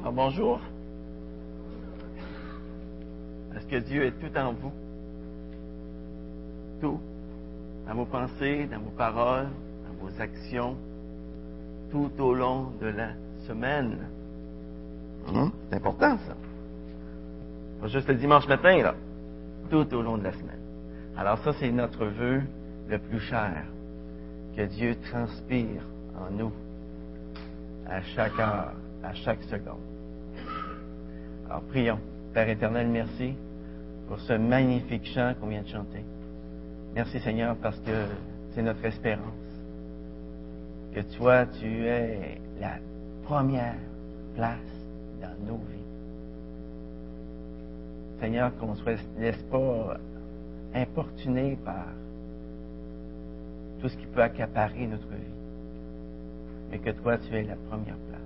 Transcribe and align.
Alors, 0.00 0.14
bonjour. 0.14 0.60
Est-ce 3.54 3.66
que 3.66 3.76
Dieu 3.76 4.04
est 4.04 4.12
tout 4.12 4.34
en 4.38 4.54
vous? 4.54 4.72
Tout. 6.80 6.98
Dans 7.86 7.94
vos 7.94 8.06
pensées, 8.06 8.66
dans 8.70 8.78
vos 8.78 8.90
paroles, 8.96 9.48
dans 9.84 10.06
vos 10.06 10.20
actions, 10.20 10.74
tout 11.90 12.10
au 12.18 12.32
long 12.32 12.72
de 12.80 12.86
la 12.86 13.10
semaine. 13.46 13.98
Hum? 15.28 15.52
C'est 15.68 15.76
important, 15.76 16.16
ça. 16.26 16.34
Pas 17.82 17.88
juste 17.88 18.08
le 18.08 18.14
dimanche 18.14 18.48
matin, 18.48 18.82
là. 18.82 18.94
Tout 19.68 19.92
au 19.94 20.00
long 20.00 20.16
de 20.16 20.24
la 20.24 20.32
semaine. 20.32 20.60
Alors 21.14 21.38
ça, 21.40 21.52
c'est 21.60 21.70
notre 21.70 22.06
vœu 22.06 22.40
le 22.88 22.98
plus 22.98 23.20
cher. 23.20 23.64
Que 24.56 24.62
Dieu 24.62 24.96
transpire 25.10 25.82
en 26.18 26.32
nous 26.32 26.52
à 27.86 28.00
chaque 28.00 28.38
heure, 28.38 28.72
à 29.02 29.14
chaque 29.14 29.42
seconde. 29.44 29.80
Alors 31.48 31.62
prions. 31.62 31.98
Père 32.32 32.48
éternel, 32.48 32.88
merci 32.88 33.34
pour 34.06 34.20
ce 34.20 34.34
magnifique 34.34 35.06
chant 35.06 35.34
qu'on 35.40 35.48
vient 35.48 35.62
de 35.62 35.68
chanter. 35.68 36.04
Merci 36.94 37.18
Seigneur 37.20 37.56
parce 37.56 37.78
que 37.80 38.06
c'est 38.52 38.62
notre 38.62 38.84
espérance. 38.84 39.34
Que 40.94 41.00
toi, 41.16 41.46
tu 41.46 41.86
es 41.86 42.40
la 42.60 42.78
première 43.24 43.76
place 44.34 44.58
dans 45.20 45.46
nos 45.46 45.58
vies. 45.58 45.80
Seigneur, 48.20 48.56
qu'on 48.58 48.72
ne 48.72 48.76
se 48.76 48.84
laisse 49.18 49.42
pas 49.50 49.96
importuner 50.74 51.56
par 51.64 51.86
tout 53.80 53.88
ce 53.88 53.96
qui 53.96 54.06
peut 54.06 54.22
accaparer 54.22 54.86
notre 54.86 55.08
vie, 55.08 55.34
mais 56.70 56.78
que 56.78 56.90
toi, 56.90 57.18
tu 57.18 57.34
es 57.34 57.42
la 57.42 57.56
première 57.68 57.96
place. 57.96 58.20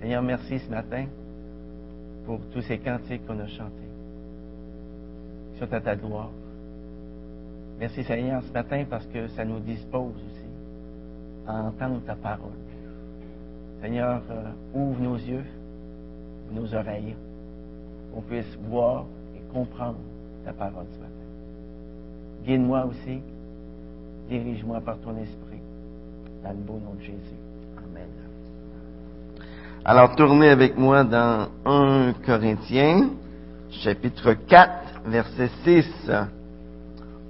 Seigneur, 0.00 0.22
merci 0.22 0.58
ce 0.58 0.70
matin 0.70 1.06
pour 2.24 2.40
tous 2.52 2.62
ces 2.62 2.78
cantiques 2.78 3.26
qu'on 3.26 3.38
a 3.40 3.46
chantés, 3.46 3.90
qui 5.52 5.58
sont 5.58 5.72
à 5.72 5.80
ta 5.80 5.96
gloire. 5.96 6.30
Merci 7.80 8.04
Seigneur 8.04 8.42
ce 8.42 8.52
matin 8.52 8.84
parce 8.88 9.06
que 9.06 9.28
ça 9.28 9.44
nous 9.44 9.60
dispose 9.60 10.14
aussi 10.14 10.46
à 11.46 11.62
entendre 11.62 12.00
ta 12.04 12.14
parole. 12.14 12.52
Seigneur, 13.80 14.22
euh, 14.30 14.50
ouvre 14.74 15.00
nos 15.00 15.16
yeux, 15.16 15.44
nos 16.52 16.74
oreilles, 16.74 17.16
qu'on 18.12 18.22
puisse 18.22 18.58
voir 18.68 19.06
et 19.36 19.52
comprendre 19.52 19.98
ta 20.44 20.52
parole 20.52 20.86
ce 20.92 20.98
matin. 20.98 21.14
Guide-moi 22.44 22.86
aussi, 22.86 23.20
dirige-moi 24.28 24.80
par 24.80 24.98
ton 24.98 25.16
esprit, 25.16 25.60
dans 26.42 26.50
le 26.50 26.56
beau 26.56 26.78
nom 26.84 26.94
de 26.94 27.02
Jésus. 27.02 27.38
Amen. 27.76 28.27
Alors 29.84 30.16
tournez 30.16 30.48
avec 30.48 30.76
moi 30.76 31.04
dans 31.04 31.48
1 31.64 32.14
Corinthiens, 32.24 33.10
chapitre 33.70 34.34
4, 34.34 35.02
verset 35.06 35.50
6. 35.64 36.10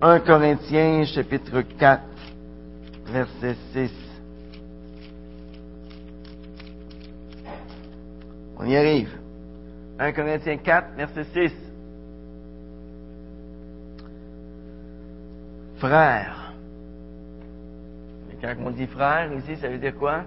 1 0.00 0.20
Corinthiens, 0.20 1.04
chapitre 1.04 1.60
4, 1.62 2.02
verset 3.06 3.56
6. 3.72 3.92
On 8.58 8.66
y 8.66 8.76
arrive. 8.76 9.10
1 9.98 10.12
Corinthiens 10.12 10.56
4, 10.56 10.96
verset 10.96 11.24
6. 11.24 11.52
Frère. 15.76 16.52
Quand 18.40 18.54
on 18.64 18.70
dit 18.70 18.86
frère, 18.86 19.32
ici, 19.32 19.56
ça 19.56 19.68
veut 19.68 19.78
dire 19.78 19.94
quoi? 19.96 20.22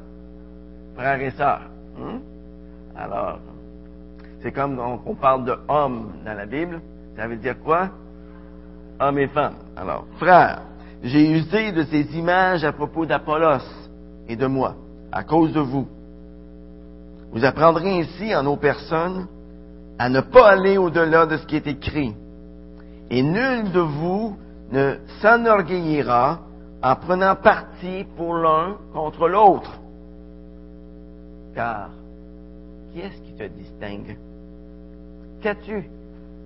Frère 0.95 1.21
et 1.21 1.31
sœur. 1.31 1.70
Hein? 1.99 2.19
Alors, 2.95 3.39
c'est 4.41 4.51
comme 4.51 4.79
on, 4.79 5.15
parle 5.15 5.45
de 5.45 5.55
homme 5.67 6.13
dans 6.25 6.33
la 6.33 6.45
Bible. 6.45 6.81
Ça 7.15 7.27
veut 7.27 7.37
dire 7.37 7.59
quoi? 7.59 7.89
Homme 8.99 9.19
et 9.19 9.27
femme. 9.27 9.55
Alors, 9.75 10.05
frère, 10.17 10.61
j'ai 11.03 11.31
usé 11.31 11.71
de 11.71 11.83
ces 11.83 12.17
images 12.17 12.63
à 12.63 12.71
propos 12.71 13.05
d'Apollos 13.05 13.63
et 14.27 14.35
de 14.35 14.47
moi, 14.47 14.75
à 15.11 15.23
cause 15.23 15.53
de 15.53 15.59
vous. 15.59 15.87
Vous 17.31 17.45
apprendrez 17.45 18.01
ainsi 18.01 18.35
en 18.35 18.43
nos 18.43 18.57
personnes 18.57 19.27
à 19.97 20.09
ne 20.09 20.21
pas 20.21 20.49
aller 20.49 20.77
au-delà 20.77 21.25
de 21.25 21.37
ce 21.37 21.45
qui 21.45 21.55
est 21.55 21.67
écrit. 21.67 22.15
Et 23.09 23.21
nul 23.21 23.71
de 23.71 23.79
vous 23.79 24.37
ne 24.71 24.95
s'enorgueillira 25.21 26.39
en 26.81 26.95
prenant 26.95 27.35
parti 27.35 28.05
pour 28.17 28.35
l'un 28.35 28.77
contre 28.93 29.27
l'autre. 29.27 29.80
Car 31.53 31.89
qui 32.91 32.99
est-ce 32.99 33.21
qui 33.21 33.33
te 33.33 33.43
distingue? 33.43 34.17
Qu'as-tu 35.41 35.89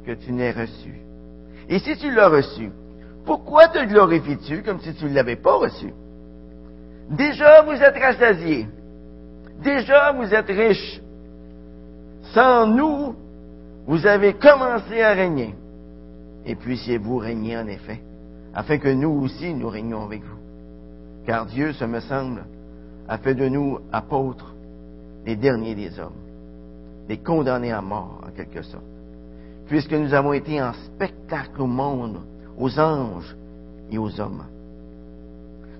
que 0.05 0.11
tu 0.11 0.31
n'aies 0.31 0.51
reçu? 0.51 0.95
Et 1.69 1.79
si 1.79 1.97
tu 1.97 2.11
l'as 2.13 2.29
reçu, 2.29 2.71
pourquoi 3.25 3.67
te 3.67 3.83
glorifies-tu 3.85 4.61
comme 4.61 4.79
si 4.79 4.93
tu 4.93 5.05
ne 5.05 5.13
l'avais 5.13 5.35
pas 5.35 5.57
reçu? 5.57 5.93
Déjà 7.09 7.61
vous 7.63 7.73
êtes 7.73 7.97
rassasiés. 7.97 8.67
Déjà 9.63 10.11
vous 10.11 10.33
êtes 10.33 10.47
riches. 10.47 11.01
Sans 12.33 12.67
nous, 12.67 13.15
vous 13.87 14.05
avez 14.05 14.33
commencé 14.33 15.01
à 15.01 15.13
régner. 15.13 15.55
Et 16.45 16.55
puissiez-vous 16.55 17.17
régner 17.17 17.57
en 17.57 17.67
effet, 17.67 18.01
afin 18.53 18.77
que 18.77 18.89
nous 18.89 19.09
aussi 19.09 19.53
nous 19.53 19.69
régnions 19.69 20.03
avec 20.03 20.23
vous. 20.23 20.39
Car 21.25 21.45
Dieu, 21.45 21.73
ce 21.73 21.85
me 21.85 21.99
semble, 22.01 22.45
a 23.07 23.17
fait 23.17 23.33
de 23.33 23.47
nous 23.47 23.79
apôtres, 23.91 24.54
les 25.25 25.35
derniers 25.35 25.75
des 25.75 25.99
hommes, 25.99 26.13
des 27.07 27.17
condamnés 27.17 27.71
à 27.71 27.81
mort 27.81 28.21
en 28.25 28.31
quelque 28.31 28.61
sorte, 28.61 28.83
puisque 29.67 29.93
nous 29.93 30.13
avons 30.13 30.33
été 30.33 30.61
en 30.61 30.73
spectacle 30.73 31.61
au 31.61 31.67
monde, 31.67 32.19
aux 32.57 32.79
anges 32.79 33.35
et 33.91 33.97
aux 33.97 34.19
hommes. 34.19 34.43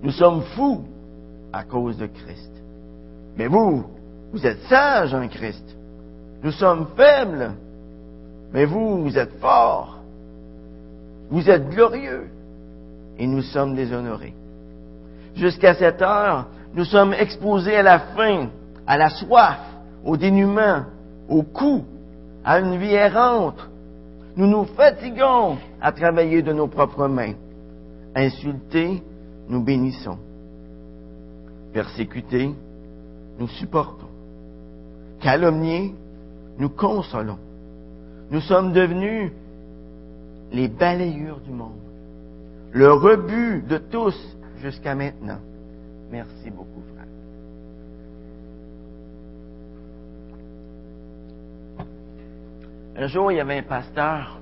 Nous 0.02 0.12
sommes 0.12 0.42
fous 0.56 0.84
à 1.54 1.64
cause 1.64 1.98
de 1.98 2.08
Christ. 2.08 2.52
Mais 3.38 3.48
vous, 3.48 3.86
vous 4.32 4.46
êtes 4.46 4.62
sages 4.64 5.14
en 5.14 5.28
Christ. 5.28 5.76
Nous 6.44 6.52
sommes 6.52 6.88
faibles, 6.96 7.52
mais 8.52 8.66
vous, 8.66 9.04
vous 9.04 9.18
êtes 9.18 9.40
forts. 9.40 10.00
Vous 11.30 11.50
êtes 11.50 11.70
glorieux, 11.70 12.30
et 13.18 13.26
nous 13.26 13.42
sommes 13.42 13.76
déshonorés. 13.76 14.36
Jusqu'à 15.36 15.74
cette 15.74 16.02
heure, 16.02 16.48
nous 16.76 16.86
sommes 16.86 17.14
exposés 17.14 17.78
à 17.78 17.84
la 17.84 18.00
faim, 18.00 18.50
à 18.88 18.98
la 18.98 19.10
soif, 19.10 19.60
au 20.04 20.18
dénuement, 20.18 20.84
au 21.28 21.44
coup, 21.44 21.84
à 22.44 22.60
une 22.60 22.78
vie 22.78 22.94
errante. 22.94 23.70
Nous 24.36 24.48
nous 24.48 24.66
fatiguons 24.66 25.58
à 25.82 25.92
travailler 25.92 26.42
de 26.42 26.54
nos 26.54 26.68
propres 26.68 27.08
mains. 27.08 27.34
Insultés, 28.16 29.02
nous 29.50 29.64
bénissons. 29.64 30.18
Persécutés, 31.74 32.54
nous 33.40 33.48
supportons. 33.48 34.08
Calomniés, 35.20 35.96
nous 36.58 36.70
consolons. 36.70 37.40
Nous 38.32 38.42
sommes 38.42 38.74
devenus 38.74 39.32
les 40.52 40.68
balayures 40.68 41.40
du 41.42 41.52
monde, 41.52 41.74
le 42.72 42.92
rebut 42.94 43.64
de 43.68 43.78
tous 43.78 44.16
jusqu'à 44.62 44.96
maintenant. 44.96 45.40
Merci 46.12 46.50
beaucoup, 46.50 46.82
frère. 46.94 47.06
Un 52.98 53.08
jour, 53.08 53.32
il 53.32 53.36
y 53.36 53.40
avait 53.40 53.58
un 53.58 53.64
pasteur 53.64 54.40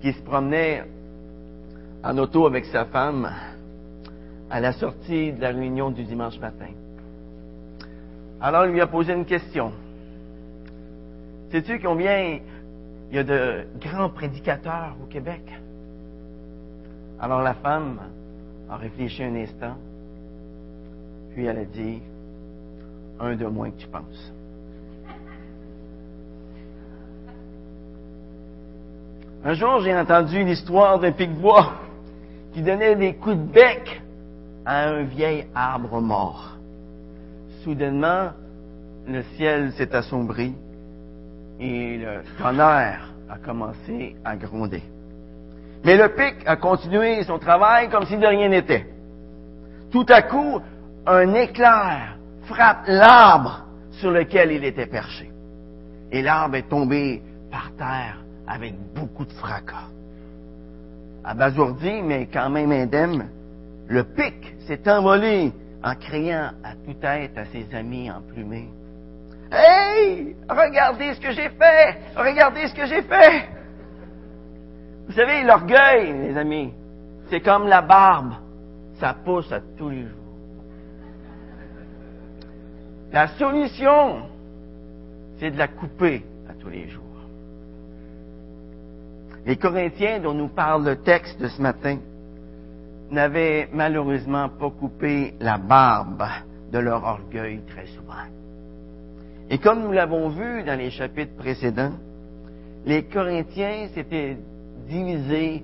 qui 0.00 0.12
se 0.12 0.22
promenait 0.22 0.84
en 2.02 2.16
auto 2.18 2.46
avec 2.46 2.64
sa 2.66 2.84
femme 2.86 3.30
à 4.50 4.60
la 4.60 4.72
sortie 4.72 5.32
de 5.32 5.40
la 5.40 5.48
réunion 5.48 5.90
du 5.90 6.04
dimanche 6.04 6.38
matin. 6.38 6.70
Alors, 8.40 8.66
il 8.66 8.72
lui 8.72 8.80
a 8.80 8.86
posé 8.86 9.12
une 9.12 9.24
question. 9.24 9.72
Sais-tu 11.50 11.78
combien 11.80 12.40
il 13.10 13.16
y 13.16 13.18
a 13.18 13.24
de 13.24 13.66
grands 13.80 14.10
prédicateurs 14.10 14.96
au 15.02 15.06
Québec? 15.06 15.42
Alors 17.24 17.40
la 17.40 17.54
femme 17.54 18.00
a 18.68 18.76
réfléchi 18.76 19.22
un 19.22 19.34
instant, 19.36 19.76
puis 21.32 21.46
elle 21.46 21.58
a 21.58 21.64
dit, 21.64 22.02
un 23.18 23.34
de 23.34 23.46
moins 23.46 23.70
que 23.70 23.78
tu 23.78 23.86
penses. 23.86 24.33
Un 29.46 29.52
jour, 29.52 29.80
j'ai 29.80 29.94
entendu 29.94 30.42
l'histoire 30.42 30.98
d'un 30.98 31.12
pic-bois 31.12 31.74
qui 32.54 32.62
donnait 32.62 32.96
des 32.96 33.12
coups 33.12 33.36
de 33.36 33.52
bec 33.52 34.00
à 34.64 34.88
un 34.88 35.02
vieil 35.02 35.46
arbre 35.54 36.00
mort. 36.00 36.56
Soudainement, 37.62 38.30
le 39.06 39.22
ciel 39.36 39.72
s'est 39.72 39.94
assombri 39.94 40.54
et 41.60 41.98
le 41.98 42.22
tonnerre 42.38 43.12
a 43.28 43.36
commencé 43.36 44.16
à 44.24 44.34
gronder. 44.34 44.82
Mais 45.84 45.98
le 45.98 46.08
pic 46.08 46.36
a 46.46 46.56
continué 46.56 47.22
son 47.24 47.38
travail 47.38 47.90
comme 47.90 48.06
si 48.06 48.16
de 48.16 48.26
rien 48.26 48.48
n'était. 48.48 48.86
Tout 49.92 50.06
à 50.08 50.22
coup, 50.22 50.58
un 51.06 51.34
éclair 51.34 52.16
frappe 52.46 52.84
l'arbre 52.86 53.66
sur 53.90 54.10
lequel 54.10 54.52
il 54.52 54.64
était 54.64 54.86
perché. 54.86 55.30
Et 56.10 56.22
l'arbre 56.22 56.56
est 56.56 56.70
tombé 56.70 57.22
par 57.50 57.70
terre 57.76 58.23
avec 58.46 58.74
beaucoup 58.94 59.24
de 59.24 59.32
fracas. 59.32 59.88
Abasourdi, 61.24 62.02
mais 62.02 62.26
quand 62.32 62.50
même 62.50 62.72
indemne, 62.72 63.28
le 63.88 64.04
pic 64.04 64.54
s'est 64.66 64.88
envolé 64.90 65.52
en 65.82 65.94
criant 65.94 66.50
à 66.62 66.74
toute 66.84 67.00
tête 67.00 67.36
à 67.36 67.44
ses 67.46 67.74
amis 67.74 68.10
emplumés. 68.10 68.68
Hey! 69.50 70.34
Regardez 70.48 71.14
ce 71.14 71.20
que 71.20 71.32
j'ai 71.32 71.50
fait! 71.50 71.98
Regardez 72.16 72.66
ce 72.68 72.74
que 72.74 72.86
j'ai 72.86 73.02
fait! 73.02 73.48
Vous 75.06 75.12
savez, 75.12 75.42
l'orgueil, 75.42 76.12
les 76.28 76.36
amis, 76.36 76.72
c'est 77.28 77.40
comme 77.40 77.68
la 77.68 77.82
barbe. 77.82 78.32
Ça 78.98 79.14
pousse 79.24 79.50
à 79.52 79.60
tous 79.76 79.90
les 79.90 80.02
jours. 80.02 80.10
La 83.12 83.28
solution, 83.28 84.22
c'est 85.38 85.50
de 85.50 85.58
la 85.58 85.68
couper 85.68 86.24
à 86.48 86.54
tous 86.54 86.68
les 86.68 86.88
jours. 86.88 87.03
Les 89.46 89.56
Corinthiens 89.56 90.20
dont 90.20 90.34
nous 90.34 90.48
parle 90.48 90.84
le 90.84 90.96
texte 90.96 91.40
de 91.40 91.48
ce 91.48 91.60
matin 91.60 91.98
n'avaient 93.10 93.68
malheureusement 93.72 94.48
pas 94.48 94.70
coupé 94.70 95.34
la 95.40 95.58
barbe 95.58 96.24
de 96.72 96.78
leur 96.78 97.04
orgueil 97.04 97.60
très 97.68 97.86
souvent. 97.86 98.14
Et 99.50 99.58
comme 99.58 99.82
nous 99.82 99.92
l'avons 99.92 100.30
vu 100.30 100.62
dans 100.62 100.78
les 100.78 100.90
chapitres 100.90 101.36
précédents, 101.36 101.92
les 102.86 103.04
Corinthiens 103.04 103.88
s'étaient 103.94 104.38
divisés 104.88 105.62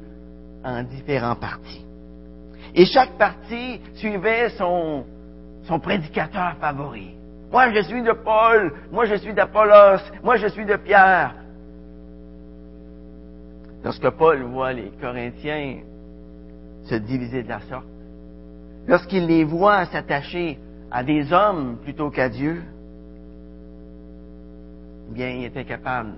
en 0.63 0.83
différents 0.83 1.37
partis. 1.37 1.85
Et 2.75 2.85
chaque 2.85 3.17
parti 3.19 3.81
suivait 3.95 4.51
son, 4.51 5.05
son 5.65 5.81
prédicateur 5.81 6.57
favori. 6.61 7.15
Moi, 7.51 7.73
je 7.73 7.81
suis 7.83 8.03
de 8.03 8.13
Paul, 8.13 8.73
moi, 8.93 9.07
je 9.07 9.17
suis 9.17 9.35
d'Apollos, 9.35 10.01
moi, 10.23 10.37
je 10.37 10.47
suis 10.49 10.65
de 10.65 10.77
Pierre. 10.77 11.35
Lorsque 13.83 14.11
Paul 14.11 14.43
voit 14.43 14.73
les 14.73 14.91
Corinthiens 15.01 15.79
se 16.85 16.95
diviser 16.97 17.43
de 17.43 17.49
la 17.49 17.61
sorte, 17.61 17.87
lorsqu'il 18.87 19.27
les 19.27 19.45
voit 19.45 19.87
s'attacher 19.87 20.59
à 20.91 21.03
des 21.03 21.33
hommes 21.33 21.79
plutôt 21.83 22.11
qu'à 22.11 22.29
Dieu, 22.29 22.63
eh 25.11 25.15
bien, 25.15 25.31
il 25.31 25.45
était 25.45 25.65
capable 25.65 26.13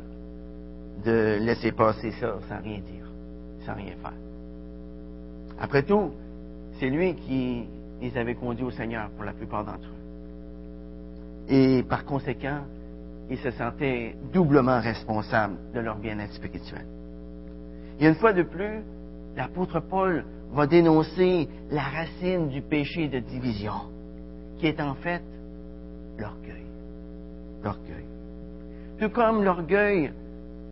de 1.05 1.39
laisser 1.41 1.73
passer 1.73 2.11
ça 2.13 2.39
sans 2.49 2.63
rien 2.63 2.79
dire, 2.79 3.07
sans 3.65 3.75
rien 3.75 3.95
faire. 4.03 4.13
Après 5.61 5.83
tout, 5.83 6.11
c'est 6.79 6.91
lui 6.91 7.15
qui 7.15 7.69
les 8.01 8.17
avait 8.17 8.35
conduits 8.35 8.65
au 8.65 8.71
Seigneur 8.71 9.09
pour 9.11 9.25
la 9.25 9.33
plupart 9.33 9.65
d'entre 9.65 9.89
eux. 9.89 11.49
Et 11.49 11.83
par 11.85 12.05
conséquent, 12.05 12.61
il 13.31 13.39
se 13.39 13.51
sentait 13.53 14.17
doublement 14.33 14.81
responsable 14.81 15.55
de 15.75 15.81
leur 15.81 15.97
bien-être 15.97 16.33
spirituel. 16.35 16.85
Et 18.03 18.09
une 18.09 18.17
fois 18.17 18.33
de 18.33 18.43
plus, 18.43 18.83
l'apôtre 19.37 19.79
Paul 19.79 20.25
va 20.53 20.67
dénoncer 20.67 21.49
la 21.71 21.83
racine 21.83 22.49
du 22.49 22.61
péché 22.61 23.07
de 23.07 23.21
division, 23.21 23.75
qui 24.59 24.67
est 24.67 24.81
en 24.81 24.97
fait 24.97 25.23
l'orgueil. 26.19 26.67
L'orgueil. 27.63 28.05
Tout 28.99 29.09
comme 29.11 29.45
l'orgueil 29.45 30.11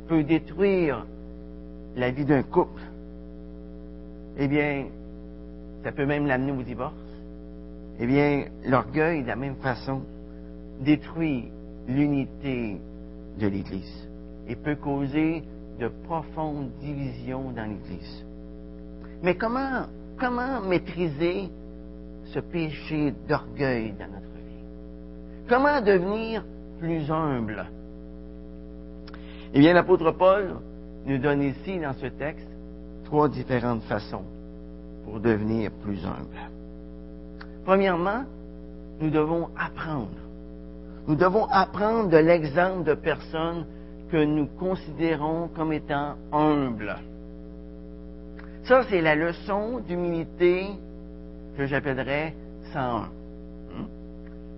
peut 0.08 0.24
détruire 0.24 1.06
la 1.94 2.10
vie 2.10 2.24
d'un 2.24 2.42
couple, 2.42 2.82
eh 4.36 4.48
bien, 4.48 4.86
ça 5.84 5.92
peut 5.92 6.06
même 6.06 6.26
l'amener 6.26 6.50
au 6.50 6.62
divorce. 6.64 6.94
Eh 8.00 8.08
bien, 8.08 8.46
l'orgueil, 8.64 9.22
de 9.22 9.28
la 9.28 9.36
même 9.36 9.56
façon, 9.62 10.02
détruit 10.80 11.44
l'unité 11.86 12.80
de 13.38 13.46
l'Église 13.46 14.08
et 14.48 14.56
peut 14.56 14.74
causer 14.74 15.44
de 15.80 15.88
profondes 15.88 16.70
divisions 16.80 17.50
dans 17.52 17.64
l'Église. 17.64 18.24
Mais 19.22 19.34
comment, 19.34 19.86
comment 20.18 20.60
maîtriser 20.60 21.48
ce 22.26 22.38
péché 22.38 23.14
d'orgueil 23.28 23.92
dans 23.98 24.06
notre 24.06 24.36
vie? 24.36 24.64
Comment 25.48 25.80
devenir 25.80 26.44
plus 26.78 27.10
humble? 27.10 27.66
Eh 29.52 29.58
bien, 29.58 29.72
l'apôtre 29.72 30.12
Paul 30.12 30.56
nous 31.06 31.18
donne 31.18 31.42
ici, 31.42 31.80
dans 31.80 31.94
ce 31.94 32.06
texte, 32.06 32.48
trois 33.04 33.28
différentes 33.28 33.82
façons 33.84 34.22
pour 35.04 35.18
devenir 35.18 35.72
plus 35.82 36.04
humble. 36.04 36.36
Premièrement, 37.64 38.24
nous 39.00 39.10
devons 39.10 39.48
apprendre. 39.58 40.08
Nous 41.08 41.16
devons 41.16 41.46
apprendre 41.46 42.10
de 42.10 42.18
l'exemple 42.18 42.84
de 42.84 42.94
personnes 42.94 43.64
que 44.10 44.24
nous 44.24 44.46
considérons 44.46 45.48
comme 45.54 45.72
étant 45.72 46.16
humbles. 46.32 46.96
Ça, 48.64 48.82
c'est 48.88 49.00
la 49.00 49.14
leçon 49.14 49.80
d'humilité 49.80 50.66
que 51.56 51.66
j'appellerais 51.66 52.34
101. 52.72 53.00
Hmm? 53.00 53.86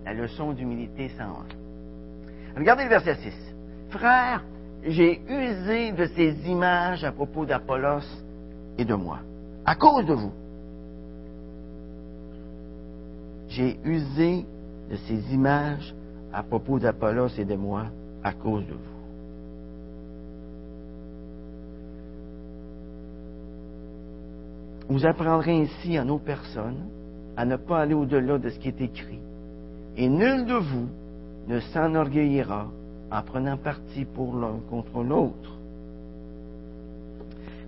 La 0.04 0.14
leçon 0.14 0.52
d'humilité 0.52 1.10
101. 1.16 2.58
Regardez 2.58 2.84
le 2.84 2.90
verset 2.90 3.14
6. 3.16 3.32
Frère, 3.90 4.42
j'ai 4.84 5.20
usé 5.28 5.92
de 5.92 6.06
ces 6.06 6.34
images 6.48 7.04
à 7.04 7.12
propos 7.12 7.46
d'Apollos 7.46 8.04
et 8.78 8.84
de 8.84 8.94
moi, 8.94 9.20
à 9.64 9.74
cause 9.76 10.06
de 10.06 10.14
vous. 10.14 10.32
J'ai 13.48 13.78
usé 13.84 14.44
de 14.90 14.96
ces 14.96 15.34
images 15.34 15.94
à 16.32 16.42
propos 16.42 16.78
d'Apollos 16.78 17.28
et 17.38 17.44
de 17.44 17.54
moi 17.54 17.86
à 18.24 18.32
cause 18.32 18.66
de 18.66 18.72
vous. 18.72 18.91
Vous 24.88 25.06
apprendrez 25.06 25.62
ainsi 25.62 25.96
à 25.96 26.04
nos 26.04 26.18
personnes 26.18 26.88
à 27.36 27.44
ne 27.44 27.56
pas 27.56 27.80
aller 27.80 27.94
au-delà 27.94 28.38
de 28.38 28.48
ce 28.50 28.58
qui 28.58 28.68
est 28.68 28.80
écrit. 28.80 29.20
Et 29.96 30.08
nul 30.08 30.44
de 30.46 30.54
vous 30.54 30.88
ne 31.48 31.60
s'enorgueillira 31.60 32.68
en 33.10 33.22
prenant 33.22 33.56
parti 33.56 34.04
pour 34.04 34.36
l'un 34.36 34.58
contre 34.70 35.02
l'autre. 35.02 35.58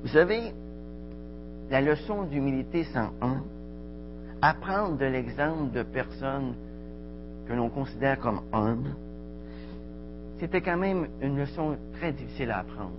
Vous 0.03 0.09
savez, 0.09 0.53
la 1.71 1.81
leçon 1.81 2.25
d'humilité 2.25 2.85
101, 2.85 3.43
apprendre 4.43 4.99
de 4.99 5.07
l'exemple 5.07 5.71
de 5.73 5.83
personnes 5.83 6.55
que 7.47 7.53
l'on 7.53 7.69
considère 7.69 8.19
comme 8.21 8.43
humbles, 8.53 8.95
c'était 10.39 10.61
quand 10.61 10.77
même 10.77 11.09
une 11.21 11.39
leçon 11.39 11.77
très 11.95 12.13
difficile 12.13 12.51
à 12.51 12.59
apprendre 12.59 12.97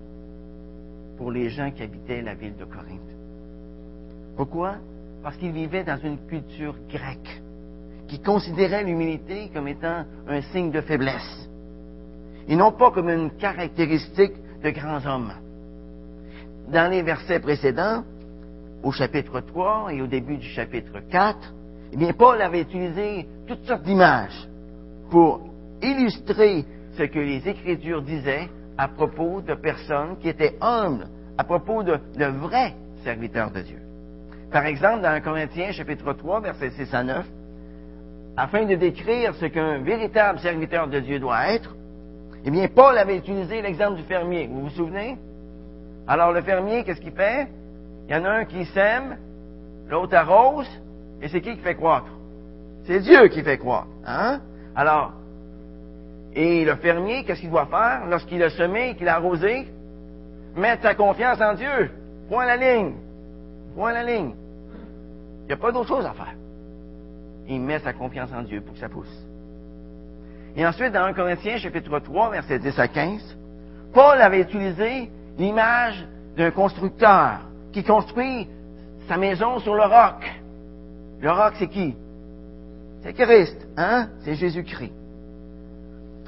pour 1.18 1.32
les 1.32 1.50
gens 1.50 1.72
qui 1.72 1.84
habitaient 1.84 2.22
la 2.22 2.34
ville 2.34 2.56
de 2.56 2.66
Corinthe. 2.66 3.15
Pourquoi? 4.36 4.76
Parce 5.24 5.38
qu'ils 5.38 5.52
vivaient 5.52 5.84
dans 5.84 5.98
une 5.98 6.20
culture 6.28 6.76
grecque 6.90 7.42
qui 8.08 8.22
considérait 8.22 8.84
l'humilité 8.84 9.50
comme 9.54 9.68
étant 9.68 10.06
un 10.28 10.42
signe 10.54 10.72
de 10.72 10.82
faiblesse 10.82 11.50
et 12.48 12.56
non 12.56 12.72
pas 12.72 12.92
comme 12.92 13.10
une 13.10 13.32
caractéristique 13.32 14.34
de 14.64 14.70
grands 14.70 15.06
hommes. 15.06 15.34
Dans 16.68 16.90
les 16.92 17.02
versets 17.02 17.40
précédents, 17.40 18.04
au 18.84 18.92
chapitre 18.92 19.40
3 19.40 19.94
et 19.94 20.02
au 20.02 20.08
début 20.08 20.38
du 20.38 20.48
chapitre 20.48 21.00
4, 21.10 21.54
eh 21.94 21.98
bien, 21.98 22.14
Paul 22.14 22.42
avait 22.42 22.62
utilisé 22.62 23.28
toutes 23.48 23.66
sortes 23.66 23.84
d'images 23.84 24.48
pour 25.10 25.42
illustrer 25.82 26.66
ce 26.98 27.04
que 27.04 27.20
les 27.20 27.48
Écritures 27.48 28.02
disaient 28.02 28.50
à 28.78 28.88
propos 28.88 29.42
de 29.42 29.54
personnes 29.56 30.18
qui 30.20 30.30
étaient 30.30 30.58
humbles, 30.62 31.08
à 31.38 31.44
propos 31.44 31.84
de, 31.84 31.98
de 32.16 32.26
vrais 32.26 32.76
serviteurs 33.04 33.52
de 33.52 33.62
Dieu. 33.62 33.85
Par 34.56 34.66
exemple, 34.68 35.02
dans 35.02 35.10
1 35.10 35.20
Corinthiens 35.20 35.74
chapitre 35.74 36.14
3, 36.14 36.40
versets 36.40 36.70
6 36.70 36.94
à 36.94 37.04
9, 37.04 37.26
afin 38.38 38.64
de 38.64 38.76
décrire 38.76 39.36
ce 39.36 39.48
qu'un 39.48 39.80
véritable 39.80 40.40
serviteur 40.40 40.88
de 40.88 41.02
Dieu 41.02 41.20
doit 41.20 41.50
être, 41.50 41.76
eh 42.46 42.52
bien, 42.52 42.66
Paul 42.74 42.98
avait 42.98 43.18
utilisé 43.18 43.62
l'exemple 43.62 43.98
du 43.98 44.04
fermier. 44.04 44.48
Vous 44.50 44.62
vous 44.62 44.70
souvenez? 44.70 45.18
Alors, 46.08 46.32
le 46.32 46.42
fermier, 46.42 46.86
qu'est-ce 46.86 47.02
qu'il 47.02 47.12
fait? 47.12 47.50
Il 48.08 48.16
y 48.16 48.18
en 48.18 48.24
a 48.24 48.30
un 48.30 48.46
qui 48.46 48.64
sème, 48.68 49.18
l'autre 49.90 50.16
arrose, 50.16 50.70
et 51.22 51.28
c'est 51.28 51.42
qui 51.42 51.54
qui 51.56 51.62
fait 51.62 51.76
croître? 51.76 52.08
C'est 52.86 53.02
Dieu 53.02 53.28
qui 53.28 53.44
fait 53.44 53.58
croître. 53.58 53.90
Hein? 54.08 54.40
Alors, 54.74 55.12
et 56.34 56.64
le 56.64 56.76
fermier, 56.76 57.26
qu'est-ce 57.26 57.42
qu'il 57.42 57.52
doit 57.52 57.66
faire? 57.66 58.06
Lorsqu'il 58.10 58.42
a 58.42 58.50
semé, 58.52 58.96
qu'il 58.96 59.10
a 59.10 59.16
arrosé? 59.16 59.68
Mettre 60.56 60.84
sa 60.84 60.96
confiance 60.96 61.42
en 61.42 61.56
Dieu. 61.56 61.92
Point 62.30 62.46
la 62.46 62.56
ligne. 62.56 62.94
Point 63.76 63.92
la 63.92 64.04
ligne. 64.06 64.34
Il 65.46 65.50
n'y 65.50 65.54
a 65.54 65.58
pas 65.58 65.72
d'autre 65.72 65.88
chose 65.88 66.06
à 66.06 66.14
faire. 66.14 66.34
Il 67.48 67.62
met 67.62 67.78
sa 67.78 67.94
confiance 67.94 68.32
en 68.34 68.42
Dieu 68.42 68.62
pour 68.62 68.74
que 68.74 68.80
ça 68.80 68.90
pousse. 68.90 69.26
Et 70.56 70.66
ensuite, 70.66 70.92
dans 70.92 71.04
1 71.04 71.14
Corinthiens, 71.14 71.58
chapitre 71.58 72.00
3, 72.00 72.32
versets 72.32 72.58
10 72.58 72.80
à 72.80 72.88
15, 72.88 73.38
Paul 73.94 74.20
avait 74.20 74.42
utilisé 74.42 75.12
l'image 75.38 76.04
d'un 76.36 76.50
constructeur 76.50 77.42
qui 77.72 77.84
construit 77.84 78.48
sa 79.08 79.18
maison 79.18 79.60
sur 79.60 79.76
le 79.76 79.84
roc. 79.84 80.42
Le 81.22 81.30
roc, 81.30 81.54
c'est 81.60 81.68
qui? 81.68 81.96
C'est 83.04 83.14
Christ, 83.14 83.68
hein? 83.78 84.10
C'est 84.22 84.34
Jésus-Christ. 84.34 84.94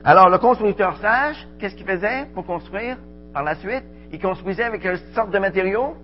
Alors, 0.04 0.30
le 0.30 0.38
constructeur 0.38 0.98
sage, 0.98 1.48
qu'est-ce 1.58 1.76
qu'il 1.76 1.88
faisait 1.88 2.28
pour 2.36 2.46
construire 2.46 2.98
par 3.34 3.44
la 3.44 3.56
suite? 3.56 3.84
Il 4.12 4.22
construisait 4.22 4.64
avec 4.64 4.82
quelle 4.82 5.00
sorte 5.16 5.32
de 5.32 5.40
matériaux? 5.40 5.96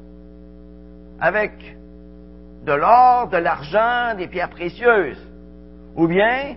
Avec 1.19 1.51
de 2.65 2.71
l'or, 2.73 3.29
de 3.29 3.37
l'argent, 3.37 4.15
des 4.17 4.27
pierres 4.27 4.49
précieuses. 4.49 5.21
Ou 5.95 6.07
bien, 6.07 6.55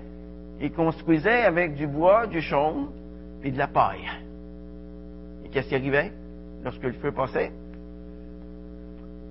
il 0.60 0.72
construisait 0.72 1.44
avec 1.44 1.75
du 1.75 1.86
bois, 1.86 2.26
du 2.26 2.40
chaume, 2.40 2.90
et 3.42 3.50
de 3.50 3.58
la 3.58 3.68
paille. 3.68 4.08
Et 5.44 5.48
qu'est-ce 5.48 5.68
qui 5.68 5.75
arrivait 5.75 6.12
lorsque 6.64 6.82
le 6.82 6.92
feu 6.94 7.12
passait? 7.12 7.52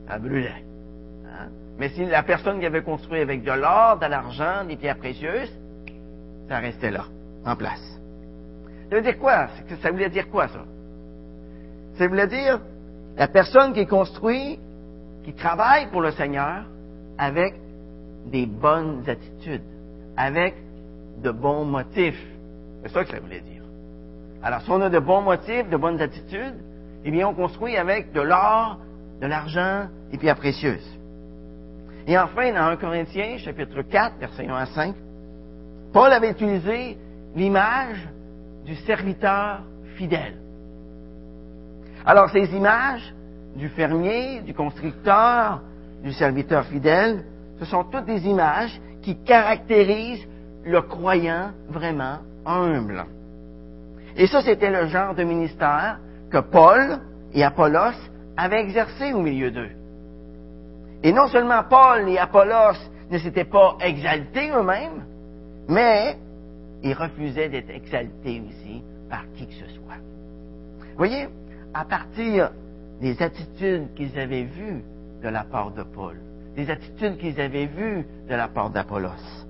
Ça 0.08 0.20
brûlait. 0.20 0.64
Hein? 1.26 1.50
Mais 1.78 1.90
si 1.90 2.06
la 2.06 2.24
personne 2.24 2.60
qui 2.60 2.66
avait 2.66 2.84
construit 2.84 3.20
avec 3.20 3.44
de 3.44 3.52
l'or, 3.52 3.98
de 4.00 4.06
l'argent, 4.06 4.64
des 4.66 4.78
pierres 4.78 4.98
précieuses, 4.98 5.52
ça 6.48 6.60
restait 6.60 6.92
là, 6.92 7.06
en 7.46 7.56
place. 7.56 7.82
Ça 8.90 8.96
veut 8.96 9.02
dire 9.02 9.18
quoi? 9.18 9.48
Ça 9.82 9.92
voulait 9.92 10.10
dire 10.10 10.30
quoi, 10.30 10.48
ça? 10.48 10.64
Ça 11.98 12.08
voulait 12.08 12.28
dire 12.28 12.60
la 13.18 13.28
personne 13.28 13.74
qui 13.74 13.88
construit, 13.88 14.60
qui 15.26 15.34
travaille 15.34 15.88
pour 15.88 16.02
le 16.02 16.12
Seigneur 16.12 16.66
avec 17.18 17.56
des 18.28 18.46
bonnes 18.46 19.04
attitudes, 19.08 19.64
avec 20.16 20.54
de 21.24 21.32
bons 21.32 21.66
motifs. 21.66 22.24
C'est 22.84 22.92
ça 22.92 23.04
que 23.04 23.10
ça 23.10 23.20
voulait 23.20 23.42
dire. 23.42 23.64
Alors, 24.44 24.62
si 24.62 24.70
on 24.70 24.80
a 24.82 24.90
de 24.90 25.00
bons 25.00 25.22
motifs, 25.22 25.68
de 25.68 25.78
bonnes 25.78 26.00
attitudes, 26.00 26.54
eh 27.04 27.10
bien, 27.10 27.28
on 27.28 27.34
construit 27.34 27.76
avec 27.76 28.12
de 28.14 28.22
l'or, 28.22 28.78
de 29.20 29.26
l'argent 29.26 29.88
et 30.12 30.18
pierres 30.20 30.36
précieuses. 30.36 31.00
Et 32.06 32.18
enfin, 32.20 32.54
dans 32.54 32.68
1 32.68 32.76
Corinthiens, 32.76 33.40
chapitre 33.40 33.82
4, 33.82 34.18
versets 34.20 34.48
1 34.48 34.56
à 34.56 34.66
5, 34.68 34.96
Paul 35.92 36.14
avait 36.14 36.30
utilisé 36.30 37.00
l'image 37.36 38.08
du 38.64 38.76
serviteur 38.76 39.62
fidèle. 39.96 40.36
Alors, 42.06 42.30
ces 42.30 42.46
images 42.56 43.16
du 43.56 43.70
fermier, 43.70 44.42
du 44.42 44.54
constructeur, 44.54 45.62
du 46.04 46.12
serviteur 46.14 46.66
fidèle, 46.66 47.24
ce 47.60 47.66
sont 47.66 47.84
toutes 47.86 48.06
des 48.06 48.26
images 48.28 48.80
qui 49.02 49.16
caractérisent 49.24 50.28
le 50.64 50.82
croyant 50.82 51.52
vraiment 51.70 52.18
humble. 52.46 53.06
Et 54.18 54.28
ça, 54.28 54.42
c'était 54.42 54.72
le 54.72 54.88
genre 54.88 55.16
de 55.16 55.24
ministère 55.24 56.00
que 56.30 56.40
Paul 56.40 57.00
et 57.34 57.44
Apollos 57.44 57.96
avaient 58.38 58.62
exercé 58.62 59.14
au 59.14 59.22
milieu 59.22 59.52
d'eux. 59.52 59.72
Et 61.04 61.12
non 61.12 61.28
seulement 61.28 61.64
Paul 61.70 62.10
et 62.10 62.18
Apollos 62.18 62.78
ne 63.12 63.18
s'étaient 63.20 63.46
pas 63.46 63.78
exaltés 63.82 64.50
eux-mêmes, 64.52 65.04
mais 65.68 66.18
ils 66.84 66.94
refusaient 66.94 67.50
d'être 67.50 67.70
exaltés 67.70 68.42
aussi 68.48 68.84
par 69.10 69.24
qui 69.36 69.48
que 69.48 69.54
ce 69.54 69.68
soit. 69.76 69.98
Vous 70.80 70.98
voyez, 70.98 71.28
à 71.74 71.86
partir 71.86 72.52
des 73.02 73.22
attitudes 73.22 73.94
qu'ils 73.96 74.18
avaient 74.20 74.44
vues 74.44 74.84
de 75.22 75.30
la 75.30 75.44
part 75.44 75.72
de 75.72 75.84
Paul, 75.84 76.18
des 76.56 76.70
attitudes 76.70 77.18
qu'ils 77.18 77.40
avaient 77.40 77.66
vues 77.66 78.06
de 78.30 78.36
la 78.36 78.48
part 78.48 78.70
d'Apollos, 78.70 79.46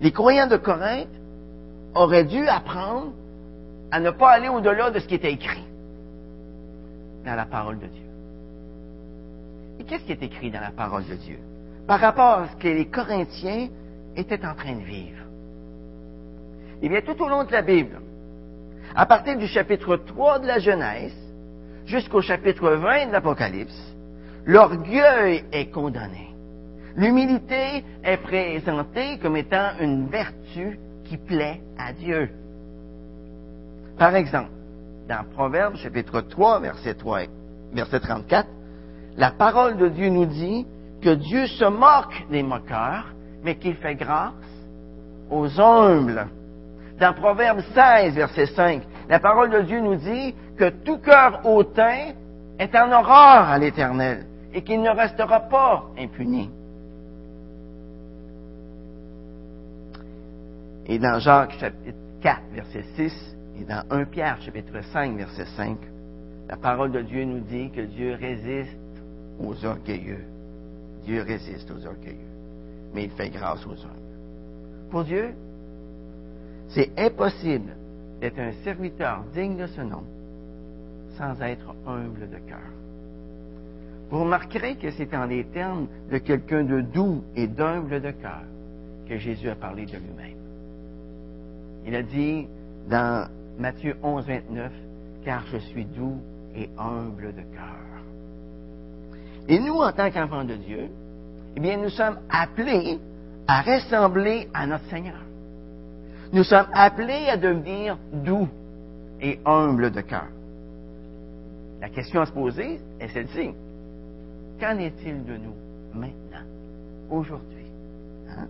les 0.00 0.12
croyants 0.12 0.46
de 0.46 0.56
Corinthe 0.56 1.08
auraient 1.94 2.24
dû 2.24 2.46
apprendre 2.46 3.12
à 3.90 4.00
ne 4.00 4.10
pas 4.10 4.30
aller 4.30 4.48
au-delà 4.48 4.90
de 4.90 4.98
ce 4.98 5.06
qui 5.06 5.14
était 5.14 5.32
écrit 5.32 5.64
dans 7.24 7.34
la 7.34 7.46
parole 7.46 7.78
de 7.78 7.86
Dieu. 7.86 8.06
Et 9.80 9.84
qu'est-ce 9.84 10.04
qui 10.04 10.12
est 10.12 10.22
écrit 10.22 10.50
dans 10.50 10.60
la 10.60 10.70
parole 10.70 11.06
de 11.06 11.14
Dieu? 11.14 11.38
Par 11.86 12.00
rapport 12.00 12.40
à 12.40 12.48
ce 12.48 12.56
que 12.56 12.68
les 12.68 12.86
Corinthiens 12.86 13.68
étaient 14.16 14.44
en 14.44 14.54
train 14.54 14.74
de 14.74 14.84
vivre? 14.84 15.24
Eh 16.82 16.88
bien, 16.88 17.00
tout 17.00 17.20
au 17.22 17.28
long 17.28 17.44
de 17.44 17.52
la 17.52 17.62
Bible, 17.62 18.00
à 18.94 19.06
partir 19.06 19.38
du 19.38 19.46
chapitre 19.46 19.96
3 19.96 20.40
de 20.40 20.46
la 20.46 20.58
Genèse 20.58 21.16
jusqu'au 21.86 22.20
chapitre 22.20 22.70
20 22.70 23.06
de 23.06 23.12
l'Apocalypse, 23.12 23.96
l'orgueil 24.44 25.44
est 25.52 25.70
condamné. 25.70 26.34
L'humilité 26.96 27.84
est 28.02 28.16
présentée 28.18 29.18
comme 29.18 29.36
étant 29.36 29.72
une 29.80 30.08
vertu 30.08 30.78
qui 31.04 31.16
plaît 31.16 31.60
à 31.78 31.92
Dieu. 31.92 32.30
Par 33.98 34.14
exemple, 34.14 34.50
dans 35.08 35.24
Proverbe 35.34 35.76
chapitre 35.76 36.20
3, 36.20 36.60
verset 36.60 36.94
3, 36.94 37.20
verset 37.72 38.00
34, 38.00 38.48
la 39.16 39.30
parole 39.30 39.76
de 39.76 39.88
Dieu 39.88 40.08
nous 40.08 40.26
dit 40.26 40.66
que 41.02 41.14
Dieu 41.14 41.46
se 41.46 41.64
moque 41.64 42.26
des 42.30 42.42
moqueurs, 42.42 43.14
mais 43.42 43.56
qu'il 43.56 43.76
fait 43.76 43.94
grâce 43.94 44.32
aux 45.30 45.60
humbles. 45.60 46.26
Dans 46.98 47.12
Proverbe 47.14 47.60
16, 47.74 48.14
verset 48.14 48.46
5, 48.46 48.82
la 49.08 49.20
parole 49.20 49.50
de 49.50 49.60
Dieu 49.62 49.80
nous 49.80 49.96
dit 49.96 50.34
que 50.56 50.70
tout 50.84 50.98
cœur 50.98 51.40
hautain 51.44 52.12
est 52.58 52.74
en 52.74 52.90
horreur 52.90 53.48
à 53.48 53.58
l'Éternel 53.58 54.26
et 54.52 54.62
qu'il 54.62 54.80
ne 54.80 54.90
restera 54.90 55.40
pas 55.40 55.84
impuni. 55.98 56.50
Et 60.86 60.98
dans 60.98 61.18
Jacques 61.18 61.58
chapitre 61.58 61.98
4, 62.22 62.40
verset 62.52 62.84
6, 62.96 63.36
et 63.60 63.64
dans 63.64 63.82
1 63.90 64.04
Pierre 64.06 64.40
chapitre 64.40 64.80
5, 64.92 65.16
verset 65.16 65.46
5, 65.56 65.78
la 66.48 66.56
parole 66.56 66.92
de 66.92 67.02
Dieu 67.02 67.24
nous 67.24 67.40
dit 67.40 67.70
que 67.70 67.80
Dieu 67.80 68.14
résiste 68.14 68.78
aux 69.40 69.64
orgueilleux. 69.64 70.24
Dieu 71.04 71.22
résiste 71.22 71.70
aux 71.70 71.86
orgueilleux, 71.86 72.30
mais 72.94 73.04
il 73.04 73.10
fait 73.10 73.30
grâce 73.30 73.64
aux 73.66 73.70
hommes. 73.70 74.90
Pour 74.90 75.04
Dieu, 75.04 75.34
c'est 76.68 76.90
impossible 76.98 77.76
d'être 78.20 78.38
un 78.38 78.52
serviteur 78.64 79.24
digne 79.32 79.56
de 79.56 79.66
ce 79.66 79.80
nom 79.80 80.04
sans 81.16 81.40
être 81.42 81.74
humble 81.86 82.28
de 82.28 82.38
cœur. 82.48 82.70
Vous 84.10 84.20
remarquerez 84.20 84.76
que 84.76 84.90
c'est 84.90 85.14
en 85.14 85.26
des 85.26 85.44
termes 85.46 85.88
de 86.10 86.18
quelqu'un 86.18 86.64
de 86.64 86.80
doux 86.80 87.24
et 87.34 87.48
d'humble 87.48 88.00
de 88.00 88.10
cœur 88.12 88.42
que 89.08 89.16
Jésus 89.16 89.48
a 89.48 89.54
parlé 89.54 89.86
de 89.86 89.96
lui-même. 89.96 90.36
Il 91.86 91.94
a 91.94 92.02
dit 92.02 92.46
dans 92.88 93.28
Matthieu 93.58 93.96
11, 94.02 94.26
29, 94.26 94.72
car 95.24 95.44
je 95.52 95.58
suis 95.58 95.84
doux 95.84 96.20
et 96.54 96.68
humble 96.78 97.34
de 97.34 97.42
cœur. 97.54 97.86
Et 99.48 99.58
nous, 99.60 99.74
en 99.74 99.92
tant 99.92 100.10
qu'enfants 100.10 100.44
de 100.44 100.54
Dieu, 100.54 100.88
eh 101.56 101.60
bien, 101.60 101.76
nous 101.76 101.90
sommes 101.90 102.18
appelés 102.28 102.98
à 103.46 103.62
ressembler 103.62 104.48
à 104.52 104.66
notre 104.66 104.84
Seigneur. 104.86 105.25
Nous 106.32 106.44
sommes 106.44 106.66
appelés 106.72 107.28
à 107.28 107.36
devenir 107.36 107.98
doux 108.12 108.48
et 109.20 109.38
humbles 109.44 109.90
de 109.90 110.00
cœur. 110.00 110.26
La 111.80 111.88
question 111.88 112.20
à 112.20 112.26
se 112.26 112.32
poser 112.32 112.80
est 113.00 113.08
celle-ci. 113.08 113.50
Qu'en 114.60 114.78
est-il 114.78 115.24
de 115.24 115.36
nous 115.36 115.54
maintenant, 115.94 116.46
aujourd'hui? 117.10 117.66
Hein? 118.30 118.48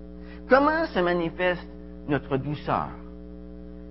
Comment 0.48 0.86
se 0.86 1.00
manifeste 1.00 1.66
notre 2.08 2.36
douceur? 2.36 2.88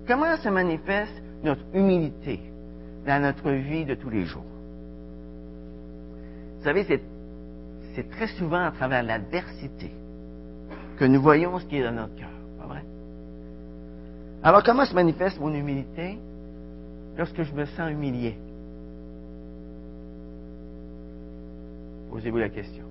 Comment 0.06 0.36
se 0.36 0.48
manifeste 0.48 1.22
notre 1.42 1.62
humilité 1.74 2.40
dans 3.06 3.22
notre 3.22 3.50
vie 3.50 3.84
de 3.84 3.94
tous 3.94 4.10
les 4.10 4.24
jours? 4.24 4.42
Vous 6.58 6.64
savez, 6.64 6.84
c'est, 7.94 8.10
très 8.10 8.26
souvent 8.26 8.66
à 8.66 8.72
travers 8.72 9.02
l'adversité 9.02 9.90
que 10.98 11.04
nous 11.04 11.20
voyons 11.20 11.58
ce 11.58 11.64
qui 11.66 11.76
est 11.76 11.84
dans 11.84 11.92
notre 11.92 12.14
cœur? 12.16 12.35
Alors, 14.46 14.62
comment 14.62 14.84
se 14.84 14.94
manifeste 14.94 15.40
mon 15.40 15.52
humilité 15.52 16.20
lorsque 17.18 17.42
je 17.42 17.52
me 17.52 17.64
sens 17.64 17.90
humilié? 17.90 18.38
Posez-vous 22.12 22.38
la 22.38 22.48
question. 22.48 22.84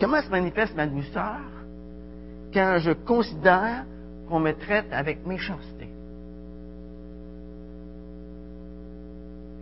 Comment 0.00 0.22
se 0.22 0.30
manifeste 0.30 0.74
ma 0.74 0.86
douceur 0.86 1.40
quand 2.54 2.78
je 2.78 2.92
considère 2.92 3.84
qu'on 4.30 4.40
me 4.40 4.52
traite 4.52 4.90
avec 4.92 5.26
méchanceté? 5.26 5.90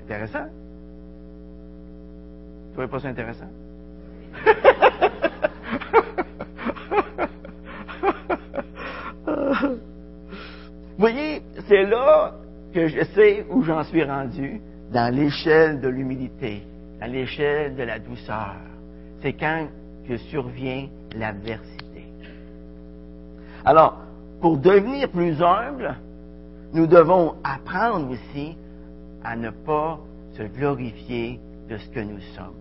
Intéressant? 0.05 0.47
Vous 2.69 2.73
trouvez 2.75 2.87
pas 2.87 3.00
ça 3.00 3.09
intéressant? 3.09 3.50
c'est 11.71 11.85
là 11.85 12.33
que 12.75 12.89
je 12.89 13.05
sais 13.15 13.47
où 13.49 13.62
j'en 13.62 13.85
suis 13.85 14.03
rendu 14.03 14.61
dans 14.93 15.15
l'échelle 15.15 15.81
de 15.81 15.87
l'humilité, 15.87 16.65
à 17.00 17.07
l'échelle 17.07 17.77
de 17.77 17.85
la 17.85 18.00
douceur. 18.00 18.57
C'est 19.23 19.35
quand 19.35 19.69
que 20.09 20.17
survient 20.17 20.89
l'adversité. 21.15 22.09
Alors, 23.65 23.99
pour 24.41 24.59
devenir 24.59 25.11
plus 25.11 25.41
humble, 25.41 25.95
nous 26.73 26.89
devons 26.89 27.37
apprendre 27.45 28.11
aussi 28.11 28.57
à 29.23 29.37
ne 29.37 29.50
pas 29.50 30.00
se 30.37 30.43
glorifier 30.43 31.39
de 31.69 31.77
ce 31.77 31.89
que 31.91 32.00
nous 32.00 32.21
sommes. 32.35 32.57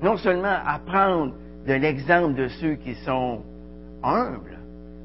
Non 0.00 0.16
seulement 0.16 0.56
apprendre 0.64 1.34
de 1.66 1.74
l'exemple 1.74 2.34
de 2.34 2.48
ceux 2.48 2.76
qui 2.76 2.94
sont 2.94 3.42
humbles, 4.02 4.58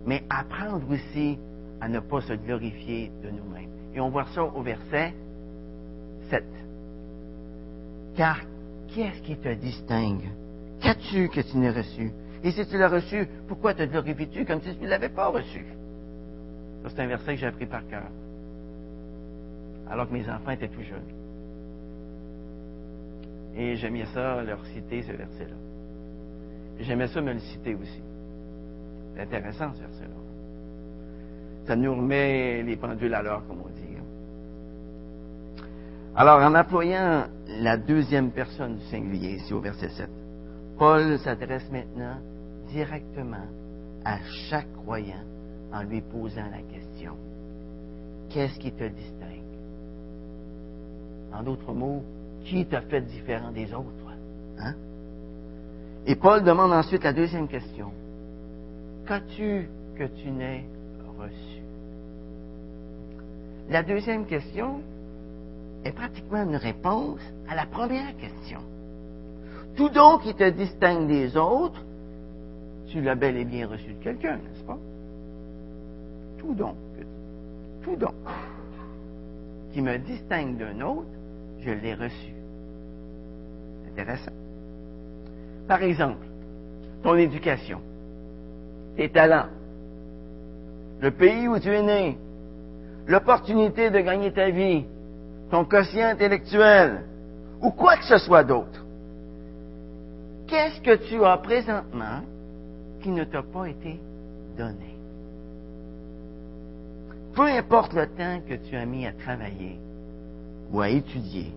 mais 0.06 0.24
apprendre 0.30 0.90
aussi 0.90 1.38
à 1.84 1.90
ne 1.90 2.00
pas 2.00 2.22
se 2.22 2.32
glorifier 2.32 3.12
de 3.22 3.30
nous-mêmes. 3.30 3.70
Et 3.94 4.00
on 4.00 4.10
voit 4.10 4.25
ça 4.34 4.46
au 4.46 4.62
verset 4.62 5.13
7. 6.30 6.46
Car 8.16 8.40
qu'est-ce 8.88 9.22
qui 9.22 9.36
te 9.36 9.54
distingue? 9.54 10.30
Qu'as-tu 10.80 11.28
que 11.28 11.42
tu 11.42 11.58
n'as 11.58 11.74
reçu? 11.74 12.10
Et 12.42 12.52
si 12.52 12.66
tu 12.66 12.78
l'as 12.78 12.88
reçu, 12.88 13.28
pourquoi 13.50 13.74
te 13.74 13.84
glorifies-tu 13.84 14.46
comme 14.46 14.62
si 14.62 14.74
tu 14.78 14.84
ne 14.86 14.88
l'avais 14.88 15.10
pas 15.10 15.28
reçu? 15.28 15.66
Ça, 16.84 16.90
c'est 16.90 17.02
un 17.02 17.08
verset 17.08 17.34
que 17.34 17.42
j'ai 17.42 17.48
appris 17.48 17.66
par 17.66 17.86
cœur. 17.86 18.08
Alors 19.90 20.08
que 20.08 20.13
mes 20.13 20.30
enfants 20.30 20.52
étaient 20.52 20.70
tout 20.70 20.84
jeunes. 20.84 21.02
Et 23.58 23.75
j'aimais 23.75 24.06
ça 24.13 24.42
leur 24.42 24.66
citer 24.68 25.02
ce 25.02 25.12
verset-là. 25.12 25.56
J'aimais 26.80 27.08
ça 27.08 27.20
me 27.20 27.34
le 27.34 27.40
citer 27.40 27.75
aussi. 27.75 28.02
C'est 29.13 29.22
intéressant 29.24 29.74
ce 29.74 29.82
verset-là. 29.82 30.23
Ça 31.65 31.75
nous 31.75 31.96
remet 31.96 32.62
les 32.63 32.75
pendules 32.75 33.13
à 33.13 33.22
l'heure, 33.22 33.43
comme 33.48 33.62
on 33.62 33.70
dit. 33.70 33.84
Alors, 36.15 36.41
en 36.41 36.53
employant 36.53 37.25
la 37.48 37.77
deuxième 37.77 38.32
personne 38.32 38.77
du 38.77 38.86
singulier, 38.86 39.38
ici 39.38 39.51
au 39.53 39.60
verset 39.60 39.89
7, 39.89 40.10
Paul 40.77 41.17
s'adresse 41.20 41.67
maintenant 41.72 42.17
directement 42.70 43.48
à 44.05 44.20
chaque 44.50 44.72
croyant 44.84 45.24
en 45.72 45.82
lui 45.84 46.01
posant 46.01 46.46
la 46.51 46.62
question, 46.62 47.13
qu'est-ce 48.29 48.60
qui 48.60 48.72
te 48.72 48.84
distingue? 48.84 49.41
En 51.34 51.41
d'autres 51.41 51.74
mots, 51.74 52.03
qui 52.43 52.65
t'a 52.67 52.82
fait 52.82 53.01
différent 53.01 53.51
des 53.51 53.74
autres? 53.74 53.88
Hein? 54.60 54.75
Et 56.05 56.15
Paul 56.15 56.43
demande 56.43 56.74
ensuite 56.74 57.03
la 57.03 57.13
deuxième 57.13 57.48
question. 57.48 57.91
Qu'as-tu 59.08 59.67
que 59.98 60.03
tu 60.03 60.29
n'aies 60.29 60.65
La 63.70 63.84
deuxième 63.84 64.25
question 64.25 64.82
est 65.84 65.92
pratiquement 65.92 66.44
une 66.44 66.56
réponse 66.56 67.22
à 67.50 67.56
la 67.56 67.65
première 67.65 68.15
question. 68.18 68.60
Tout 69.75 69.89
don 69.89 70.20
qui 70.20 70.34
te 70.34 70.50
distingue 70.50 71.08
des 71.08 71.36
autres, 71.36 71.84
tu 72.88 73.01
l'as 73.01 73.15
bel 73.15 73.38
et 73.38 73.46
bien 73.46 73.68
reçu 73.68 73.94
de 73.94 74.03
quelqu'un, 74.03 74.36
n'est-ce 74.36 74.63
pas? 74.63 74.77
Tout 76.38 76.53
don, 76.53 76.75
tout 77.84 77.96
don 77.96 78.13
qui 79.74 79.82
me 79.82 79.98
distingue 79.98 80.58
d'un 80.58 80.80
autre, 80.82 81.10
je 81.62 81.72
l'ai 81.72 81.96
reçu. 81.96 82.34
Intéressant. 83.92 84.32
Par 85.68 85.82
exemple, 85.82 86.25
ton 87.01 87.15
éducation, 87.15 87.82
tes 88.96 89.10
talents, 89.10 89.48
le 91.03 91.12
pays 91.12 91.50
où 91.50 91.60
tu 91.60 91.67
es 91.67 91.83
né, 91.83 92.17
l'opportunité 93.07 93.89
de 93.89 94.00
gagner 94.00 94.31
ta 94.31 94.50
vie, 94.50 94.86
ton 95.51 95.65
quotient 95.65 96.07
intellectuel, 96.07 97.03
ou 97.62 97.72
quoi 97.72 97.98
que 97.98 98.05
ce 98.05 98.17
soit 98.19 98.45
d'autre. 98.45 98.86
Qu'est-ce 100.48 100.79
que 100.79 100.95
tu 101.10 101.22
as 101.25 101.38
présentement 101.39 102.22
qui 103.01 103.10
ne 103.10 103.25
t'a 103.25 103.43
pas 103.43 103.65
été 103.65 104.00
donné? 104.57 104.95
Peu 107.36 107.48
importe 107.48 107.93
le 107.93 108.07
temps 108.07 108.39
que 108.48 108.53
tu 108.53 108.77
as 108.77 108.86
mis 108.86 109.05
à 109.05 109.12
travailler 109.12 109.77
ou 110.72 110.79
à 110.79 110.88
étudier, 110.88 111.51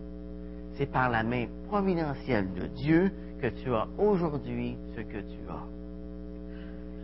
c'est 0.76 0.90
par 0.90 1.08
la 1.08 1.22
main 1.22 1.46
providentielle 1.68 2.52
de 2.54 2.66
Dieu 2.66 3.12
que 3.40 3.46
tu 3.46 3.72
as 3.72 3.86
aujourd'hui 3.96 4.76
ce 4.96 5.02
que 5.02 5.18
tu 5.18 5.38
as. 5.48 5.75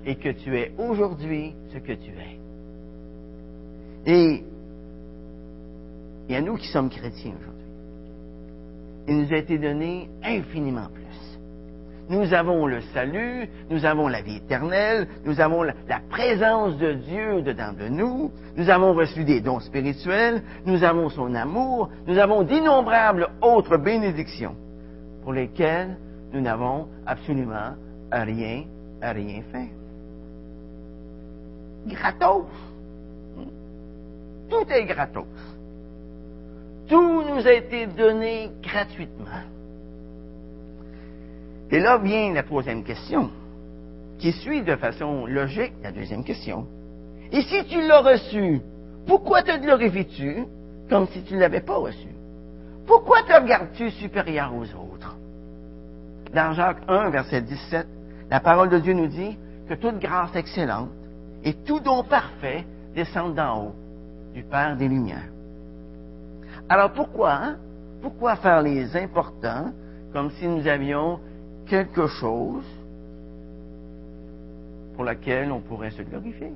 Et 0.05 0.17
que 0.17 0.31
tu 0.31 0.57
es 0.57 0.73
aujourd'hui 0.79 1.55
ce 1.73 1.79
que 1.79 1.93
tu 1.93 2.11
es. 2.11 2.39
Et 4.07 4.45
il 6.29 6.33
y 6.33 6.37
a 6.37 6.41
nous 6.41 6.57
qui 6.57 6.69
sommes 6.69 6.91
chrétiens 6.91 7.35
aujourd'hui. 7.41 7.63
Il 9.09 9.19
nous 9.19 9.33
a 9.33 9.37
été 9.37 9.59
donné 9.59 10.09
infiniment 10.23 10.89
plus. 10.93 11.03
Nous 12.09 12.35
avons 12.35 12.67
le 12.67 12.81
salut, 12.93 13.49
nous 13.71 13.85
avons 13.85 14.09
la 14.09 14.23
vie 14.23 14.37
éternelle, 14.37 15.07
nous 15.25 15.41
avons 15.41 15.63
la, 15.63 15.75
présence 16.11 16.77
de 16.79 16.95
Dieu 16.95 17.43
dedans 17.43 17.73
de 17.73 17.89
nous, 17.89 18.31
nous 18.57 18.69
avons 18.69 18.93
reçu 18.93 19.25
des 19.25 19.41
dons 19.41 19.61
spirituels, 19.61 20.43
nous 20.67 20.83
avons 20.85 21.09
son 21.09 21.35
amour, 21.35 21.89
nous 22.07 22.19
avons 22.19 22.43
d'innombrables 22.43 23.29
autres 23.41 23.77
bénédictions 23.77 24.57
pour 25.23 25.33
lesquelles 25.33 25.97
nous 26.33 26.41
n'avons 26.41 26.89
absolument 27.07 27.77
rien, 28.11 28.65
rien 29.01 29.43
fait. 29.53 29.71
Gratos. 31.87 32.47
Tout 34.49 34.71
est 34.71 34.85
gratos. 34.85 35.25
Tout 36.89 37.23
nous 37.23 37.47
a 37.47 37.53
été 37.53 37.87
donné 37.87 38.51
gratuitement. 38.63 39.27
Et 41.71 41.81
là 41.81 41.97
vient 41.99 42.35
la 42.35 42.43
troisième 42.43 42.85
question, 42.85 43.31
qui 44.19 44.33
suit 44.33 44.63
de 44.63 44.77
façon 44.77 45.27
logique 45.27 45.73
la 45.83 45.91
deuxième 45.91 46.23
question. 46.23 46.67
Et 47.33 47.41
si 47.43 47.65
tu 47.65 47.81
l'as 47.87 48.01
reçu, 48.01 48.61
pourquoi 49.07 49.43
te 49.43 49.59
glorifies-tu 49.59 50.45
comme 50.91 51.07
si 51.09 51.23
tu 51.23 51.35
ne 51.35 51.41
l'avais 51.41 51.63
pas 51.63 51.77
reçu? 51.77 52.09
Pourquoi 52.87 53.23
te 53.23 53.33
regardes-tu 53.33 53.91
supérieur 53.93 54.53
aux 54.55 54.65
autres? 54.65 55.17
Dans 56.35 56.53
Jacques 56.53 56.83
1, 56.89 57.11
verset 57.11 57.41
17, 57.41 57.87
la 58.31 58.41
parole 58.41 58.69
de 58.69 58.79
Dieu 58.79 58.93
nous 58.93 59.07
dit 59.07 59.39
que 59.69 59.75
toute 59.75 59.99
grâce 59.99 60.37
excellente 60.37 60.91
et 61.45 61.55
tout 61.55 61.81
don 61.81 62.05
parfait 62.05 62.65
descendent 62.95 63.35
d'en 63.35 63.65
haut, 63.65 63.75
du 64.35 64.43
Père 64.43 64.77
des 64.77 64.89
Lumières. 64.89 65.31
Alors 66.69 66.93
pourquoi, 66.93 67.33
hein? 67.35 67.57
pourquoi 68.01 68.37
faire 68.37 68.63
les 68.63 68.97
importants 68.97 69.73
comme 70.13 70.31
si 70.33 70.47
nous 70.47 70.67
avions 70.67 71.21
quelque 71.67 72.07
chose 72.07 72.65
pour 74.95 75.05
laquelle 75.05 75.51
on 75.51 75.61
pourrait 75.61 75.91
se 75.91 76.03
glorifier? 76.03 76.53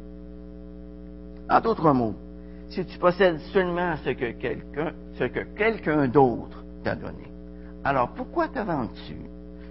En 1.49 1.61
d'autres 1.61 1.93
mots, 1.93 2.15
si 2.69 2.85
tu 2.85 2.99
possèdes 2.99 3.39
seulement 3.53 3.97
ce 4.05 4.11
que 4.11 4.33
quelqu'un, 4.33 4.93
ce 5.19 5.25
que 5.25 5.41
quelqu'un 5.57 6.09
d'autre 6.09 6.65
t'a 6.83 6.95
donné, 6.95 7.31
alors 7.85 8.11
pourquoi 8.11 8.49
te 8.49 8.59
vends-tu 8.59 9.17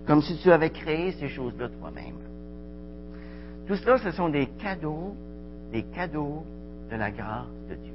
comme 0.07 0.21
si 0.21 0.37
tu 0.37 0.51
avais 0.51 0.69
créé 0.69 1.11
ces 1.13 1.27
choses-là 1.27 1.69
toi-même? 1.79 2.24
Tout 3.67 3.75
cela, 3.75 3.97
ce 3.97 4.11
sont 4.11 4.29
des 4.29 4.47
cadeaux, 4.47 5.15
des 5.71 5.83
cadeaux 5.83 6.43
de 6.91 6.95
la 6.95 7.11
grâce 7.11 7.47
de 7.69 7.75
Dieu. 7.75 7.93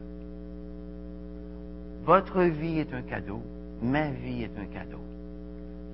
Votre 2.04 2.42
vie 2.42 2.80
est 2.80 2.92
un 2.92 3.02
cadeau, 3.02 3.40
ma 3.82 4.10
vie 4.10 4.42
est 4.42 4.58
un 4.58 4.66
cadeau. 4.66 4.98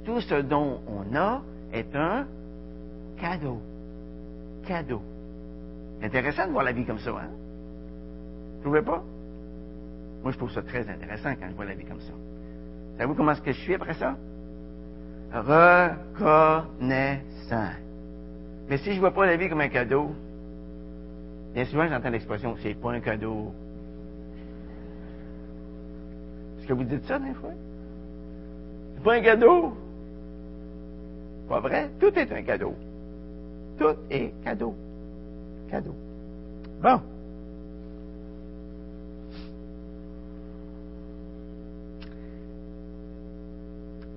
Tout 0.05 0.21
ce 0.21 0.37
dont 0.41 0.81
on 0.87 1.15
a 1.15 1.43
est 1.73 1.95
un 1.95 2.27
cadeau. 3.19 3.61
Cadeau. 4.67 5.03
Intéressant 6.03 6.47
de 6.47 6.53
voir 6.53 6.65
la 6.65 6.73
vie 6.73 6.85
comme 6.85 6.99
ça, 6.99 7.11
hein? 7.11 7.29
Vous 8.57 8.63
trouvez 8.63 8.83
pas? 8.83 9.03
Moi, 10.23 10.33
je 10.33 10.39
trouve 10.39 10.53
ça 10.53 10.63
très 10.63 10.89
intéressant 10.89 11.35
quand 11.39 11.49
je 11.51 11.55
vois 11.55 11.67
la 11.67 11.75
vie 11.75 11.85
comme 11.85 12.01
ça. 12.01 12.13
Savez-vous 12.97 13.15
comment 13.15 13.33
est-ce 13.33 13.43
que 13.43 13.53
je 13.53 13.61
suis 13.61 13.75
après 13.75 13.95
ça? 13.95 14.17
Reconnaissant. 15.33 17.17
Mais 18.69 18.79
si 18.79 18.91
je 18.91 18.97
ne 18.97 19.01
vois 19.01 19.13
pas 19.13 19.27
la 19.27 19.37
vie 19.37 19.49
comme 19.49 19.61
un 19.61 19.69
cadeau, 19.69 20.11
bien 21.55 21.65
souvent 21.65 21.89
j'entends 21.89 22.11
l'expression, 22.11 22.57
c'est 22.63 22.75
pas 22.75 22.93
un 22.93 23.01
cadeau, 23.01 23.53
est-ce 26.67 26.67
que 26.67 26.73
vous 26.73 26.85
dites 26.85 27.05
ça 27.05 27.21
des 27.21 27.33
fois? 27.35 27.53
C'est 28.97 29.05
pas 29.05 29.15
un 29.15 29.21
cadeau. 29.21 29.73
Pas 31.49 31.61
vrai? 31.61 31.91
Tout 32.01 32.13
est 32.19 32.33
un 32.33 32.43
cadeau. 32.43 32.75
Tout 33.79 33.95
est 34.11 34.35
cadeau. 34.43 34.75
Cadeau. 35.71 35.95
Bon. 36.83 37.01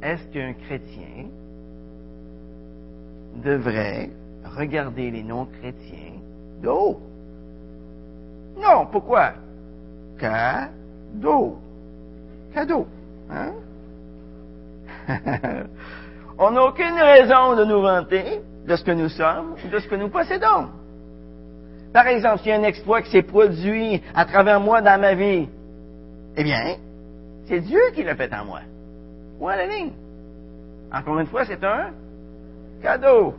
Est-ce 0.01 0.27
qu'un 0.29 0.53
chrétien 0.53 1.27
devrait 3.43 4.09
regarder 4.43 5.11
les 5.11 5.23
non-chrétiens 5.23 6.19
de? 6.61 6.67
Non, 8.59 8.87
pourquoi? 8.91 9.33
Cadeau 10.17 11.59
cadeau. 12.53 12.87
Hein? 13.29 13.53
On 16.37 16.51
n'a 16.51 16.63
aucune 16.63 16.99
raison 16.99 17.55
de 17.55 17.65
nous 17.65 17.81
vanter 17.81 18.41
de 18.67 18.75
ce 18.75 18.83
que 18.83 18.91
nous 18.91 19.09
sommes 19.09 19.55
ou 19.63 19.69
de 19.69 19.79
ce 19.79 19.87
que 19.87 19.95
nous 19.95 20.09
possédons. 20.09 20.69
Par 21.93 22.07
exemple, 22.07 22.39
s'il 22.39 22.49
y 22.49 22.51
a 22.51 22.57
un 22.57 22.63
exploit 22.63 23.01
qui 23.01 23.11
s'est 23.11 23.23
produit 23.23 24.01
à 24.13 24.25
travers 24.25 24.59
moi 24.59 24.81
dans 24.81 24.99
ma 24.99 25.15
vie, 25.15 25.49
eh 26.37 26.43
bien, 26.43 26.75
c'est 27.47 27.61
Dieu 27.61 27.81
qui 27.95 28.03
l'a 28.03 28.15
fait 28.15 28.31
en 28.33 28.45
moi. 28.45 28.61
Ou 29.39 29.47
à 29.47 29.55
la 29.55 29.65
ligne. 29.65 29.91
Encore 30.93 31.19
une 31.19 31.27
fois, 31.27 31.45
c'est 31.45 31.63
un 31.63 31.91
cadeau. 32.81 33.33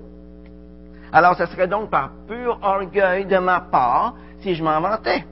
Alors, 1.12 1.37
ce 1.37 1.46
serait 1.46 1.68
donc 1.68 1.90
par 1.90 2.11
pur 2.29 2.59
orgueil 2.62 3.27
de 3.27 3.38
ma 3.38 3.61
part 3.61 4.14
si 4.40 4.55
je 4.55 4.62
m'en 4.62 4.81
vantais. 4.81 5.25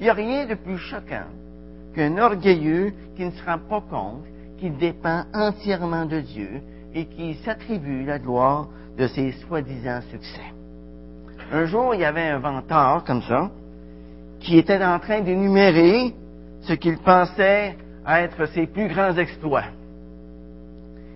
Il 0.00 0.04
n'y 0.04 0.10
a 0.10 0.14
rien 0.14 0.46
de 0.46 0.54
plus 0.54 0.78
choquant 0.78 1.26
qu'un 1.94 2.18
orgueilleux 2.18 2.92
qui 3.16 3.24
ne 3.24 3.30
se 3.30 3.44
rend 3.44 3.58
pas 3.58 3.82
compte 3.88 4.24
qu'il 4.58 4.76
dépend 4.76 5.24
entièrement 5.34 6.06
de 6.06 6.20
Dieu 6.20 6.62
et 6.94 7.06
qui 7.06 7.34
s'attribue 7.44 8.04
la 8.04 8.18
gloire 8.18 8.68
de 8.96 9.06
ses 9.08 9.32
soi-disant 9.32 10.00
succès. 10.10 10.52
Un 11.52 11.66
jour, 11.66 11.94
il 11.94 12.00
y 12.00 12.04
avait 12.04 12.28
un 12.28 12.38
venteur 12.38 13.04
comme 13.04 13.22
ça 13.22 13.50
qui 14.40 14.58
était 14.58 14.82
en 14.82 14.98
train 14.98 15.20
d'énumérer 15.20 16.14
ce 16.62 16.72
qu'il 16.72 16.98
pensait 16.98 17.76
être 18.06 18.46
ses 18.46 18.66
plus 18.66 18.88
grands 18.88 19.16
exploits. 19.16 19.64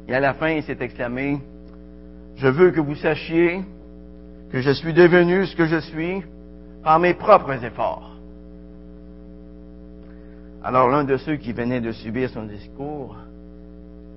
Et 0.09 0.14
à 0.14 0.21
la 0.21 0.35
fin, 0.35 0.51
il 0.51 0.62
s'est 0.62 0.77
exclamé, 0.81 1.38
je 2.37 2.49
veux 2.49 2.70
que 2.70 2.81
vous 2.81 2.94
sachiez 2.96 3.62
que 4.51 4.61
je 4.61 4.70
suis 4.70 4.92
devenu 4.92 5.46
ce 5.46 5.57
que 5.57 5.66
je 5.66 5.81
suis 5.81 6.22
par 6.83 6.99
mes 6.99 7.14
propres 7.14 7.64
efforts. 7.64 8.12
Alors 10.62 10.88
l'un 10.88 11.05
de 11.05 11.16
ceux 11.16 11.37
qui 11.37 11.53
venait 11.53 11.81
de 11.81 11.92
subir 11.92 12.31
son 12.31 12.44
discours 12.44 13.16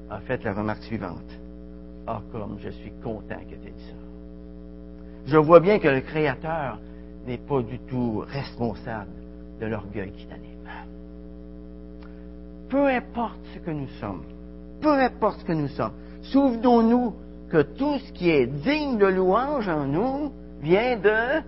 a 0.10 0.19
fait 0.19 0.43
la 0.43 0.53
remarque 0.53 0.84
suivante. 0.84 1.39
Ah, 2.08 2.21
comme 2.32 2.58
je 2.60 2.69
suis 2.69 2.91
content 3.03 3.39
que 3.47 3.55
tu 3.55 3.67
aies 3.67 3.73
dit 3.75 3.86
ça. 3.86 3.93
Je 5.27 5.38
vois 5.38 5.60
bien 5.60 5.79
que 5.79 5.88
le 5.88 6.01
Créateur 6.01 6.79
n'est 7.27 7.38
pas 7.38 7.62
du 7.62 7.77
tout 7.79 8.23
responsable 8.27 9.12
de 9.62 9.67
l'orgueil 9.67 10.12
qui 10.12 10.25
t'anime. 10.25 10.49
Peu 12.69 12.88
importe 12.88 13.39
ce 13.53 13.60
que 13.60 13.71
nous 13.71 13.88
sommes, 13.99 14.23
peu 14.82 14.93
importe 14.93 15.39
ce 15.39 15.45
que 15.45 15.53
nous 15.53 15.67
sommes, 15.69 15.93
souvenons-nous 16.21 17.13
que 17.49 17.62
tout 17.62 17.97
ce 17.99 18.12
qui 18.13 18.29
est 18.29 18.47
digne 18.47 18.97
de 18.97 19.07
louange 19.07 19.67
en 19.67 19.85
nous 19.85 20.31
vient 20.62 20.97
de 20.97 21.41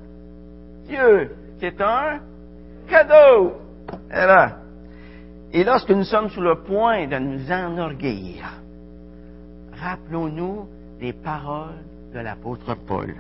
Dieu. 0.88 1.32
C'est 1.60 1.80
un 1.80 2.20
cadeau. 2.88 3.54
Et, 5.54 5.64
lorsque 5.64 5.92
nous 5.92 6.04
sommes 6.04 6.30
sur 6.30 6.42
le 6.42 6.56
point 6.64 7.08
de 7.08 7.18
nous 7.18 7.52
enorgueillir, 7.52 8.44
rappelons-nous 9.82 10.68
les 11.00 11.14
paroles 11.14 11.84
de 12.14 12.20
l'apôtre 12.20 12.76
Paul 12.88 13.14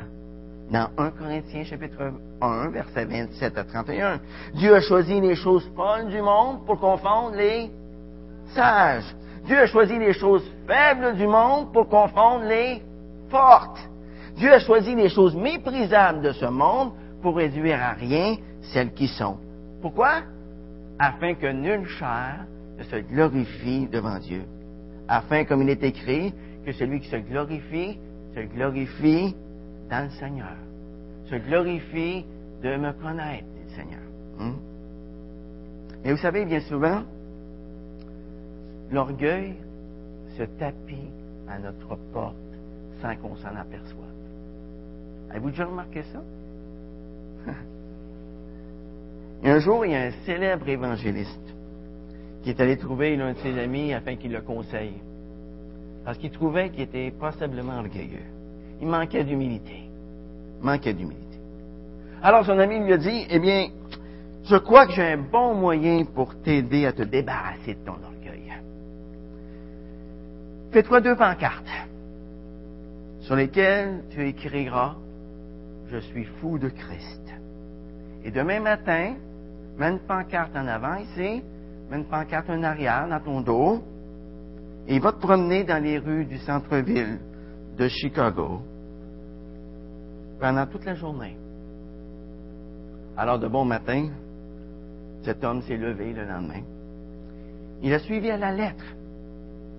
dans 0.71 0.89
1 0.97 1.09
Corinthiens 1.11 1.65
chapitre 1.65 2.13
1, 2.41 2.69
verset 2.69 3.05
27 3.05 3.57
à 3.57 3.63
31. 3.65 4.19
Dieu 4.55 4.73
a 4.73 4.81
choisi 4.81 5.19
les 5.19 5.35
choses 5.35 5.69
folles 5.75 6.07
du 6.09 6.21
monde 6.21 6.65
pour 6.65 6.79
confondre 6.79 7.35
les 7.35 7.69
sages. 8.55 9.15
Dieu 9.45 9.57
a 9.59 9.67
choisi 9.67 9.97
les 9.97 10.13
choses 10.13 10.43
faibles 10.67 11.15
du 11.15 11.27
monde 11.27 11.71
pour 11.73 11.87
confondre 11.87 12.45
les 12.45 12.81
fortes. 13.29 13.79
Dieu 14.37 14.53
a 14.53 14.59
choisi 14.59 14.95
les 14.95 15.09
choses 15.09 15.35
méprisables 15.35 16.21
de 16.21 16.31
ce 16.31 16.45
monde 16.45 16.91
pour 17.21 17.35
réduire 17.35 17.81
à 17.81 17.93
rien 17.93 18.35
celles 18.73 18.93
qui 18.93 19.07
sont. 19.07 19.37
Pourquoi? 19.81 20.21
Afin 20.99 21.33
que 21.33 21.47
nulle 21.47 21.87
chair 21.87 22.45
ne 22.77 22.83
se 22.83 22.95
glorifie 22.97 23.87
devant 23.87 24.19
Dieu. 24.19 24.43
Afin, 25.07 25.43
comme 25.45 25.63
il 25.63 25.69
est 25.69 25.83
écrit, 25.83 26.33
que 26.65 26.71
celui 26.71 27.01
qui 27.01 27.09
se 27.09 27.17
glorifie, 27.17 27.97
se 28.35 28.41
glorifie 28.41 29.35
dans 29.89 30.05
le 30.05 30.09
Seigneur. 30.11 30.55
Se 31.25 31.35
glorifie 31.35 32.25
de 32.63 32.77
me 32.77 32.93
connaître, 32.93 33.45
dit 33.45 33.63
le 33.69 33.75
Seigneur. 33.75 34.01
Hmm? 34.37 34.53
Et 36.05 36.11
vous 36.11 36.17
savez, 36.17 36.45
bien 36.45 36.61
souvent, 36.61 37.03
l'orgueil 38.91 39.55
se 40.37 40.43
tapit 40.43 41.09
à 41.47 41.59
notre 41.59 41.95
porte 42.13 42.35
sans 43.01 43.15
qu'on 43.17 43.35
s'en 43.37 43.55
aperçoive. 43.55 43.97
Avez-vous 45.29 45.51
déjà 45.51 45.65
remarqué 45.65 46.03
ça? 46.03 46.21
Un 49.43 49.59
jour, 49.59 49.85
il 49.85 49.91
y 49.93 49.95
a 49.95 50.03
un 50.03 50.11
célèbre 50.25 50.69
évangéliste 50.69 51.55
qui 52.43 52.51
est 52.51 52.59
allé 52.59 52.77
trouver 52.77 53.15
l'un 53.15 53.33
de 53.33 53.37
ses 53.39 53.57
amis 53.57 53.91
afin 53.93 54.15
qu'il 54.15 54.31
le 54.31 54.41
conseille. 54.41 55.01
Parce 56.05 56.17
qu'il 56.19 56.29
trouvait 56.31 56.69
qu'il 56.69 56.81
était 56.81 57.11
passablement 57.11 57.79
orgueilleux. 57.79 58.25
Il 58.81 58.87
manquait 58.87 59.23
d'humilité. 59.23 59.89
Manquait 60.61 60.93
d'humilité. 60.93 61.39
Alors 62.21 62.45
son 62.45 62.59
ami 62.59 62.79
lui 62.79 62.93
a 62.93 62.97
dit, 62.97 63.25
eh 63.29 63.39
bien, 63.39 63.69
je 64.43 64.55
crois 64.57 64.85
que 64.85 64.93
j'ai 64.93 65.13
un 65.13 65.17
bon 65.17 65.55
moyen 65.55 66.05
pour 66.05 66.35
t'aider 66.41 66.85
à 66.85 66.93
te 66.93 67.01
débarrasser 67.03 67.73
de 67.73 67.79
ton 67.85 67.93
orgueil. 67.93 68.11
Fais-toi 70.71 71.01
deux 71.01 71.15
pancartes 71.17 71.67
sur 73.19 73.35
lesquelles 73.35 74.03
tu 74.09 74.25
écriras 74.25 74.95
Je 75.89 75.97
suis 75.97 76.23
fou 76.23 76.57
de 76.57 76.69
Christ. 76.69 77.33
Et 78.23 78.31
demain 78.31 78.61
matin, 78.61 79.15
mets 79.77 79.89
une 79.89 79.99
pancarte 79.99 80.55
en 80.55 80.65
avant 80.67 80.95
ici, 80.95 81.43
mets 81.89 81.97
une 81.97 82.05
pancarte 82.05 82.49
en 82.49 82.63
arrière 82.63 83.05
dans 83.09 83.19
ton 83.19 83.41
dos, 83.41 83.83
et 84.87 84.97
va 84.99 85.11
te 85.11 85.19
promener 85.19 85.65
dans 85.65 85.83
les 85.83 85.97
rues 85.97 86.23
du 86.23 86.37
centre-ville 86.37 87.19
de 87.77 87.87
Chicago 87.89 88.61
pendant 90.39 90.65
toute 90.67 90.85
la 90.85 90.95
journée. 90.95 91.37
Alors 93.17 93.39
de 93.39 93.47
bon 93.49 93.65
matin, 93.65 94.09
cet 95.23 95.43
homme 95.43 95.61
s'est 95.63 95.77
levé 95.77 96.13
le 96.13 96.23
lendemain. 96.23 96.63
Il 97.83 97.93
a 97.93 97.99
suivi 97.99 98.31
à 98.31 98.37
la 98.37 98.53
lettre 98.53 98.85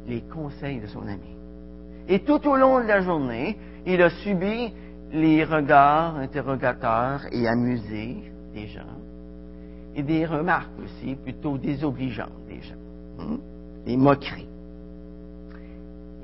les 0.07 0.23
conseils 0.23 0.81
de 0.81 0.87
son 0.87 1.03
ami. 1.03 1.37
Et 2.09 2.21
tout 2.21 2.47
au 2.49 2.57
long 2.57 2.81
de 2.81 2.87
la 2.87 3.01
journée, 3.01 3.57
il 3.87 4.03
a 4.03 4.11
subi 4.11 4.73
les 5.13 5.45
regards 5.45 6.17
interrogateurs 6.17 7.23
et 7.31 7.47
amusés 7.47 8.17
des 8.55 8.67
gens, 8.67 8.99
et 9.95 10.03
des 10.03 10.25
remarques 10.27 10.73
aussi 10.83 11.15
plutôt 11.15 11.59
désobligeantes 11.59 12.47
des 12.49 12.61
gens, 12.61 12.75
hein, 13.19 13.39
des 13.85 13.97
moqueries. 13.97 14.49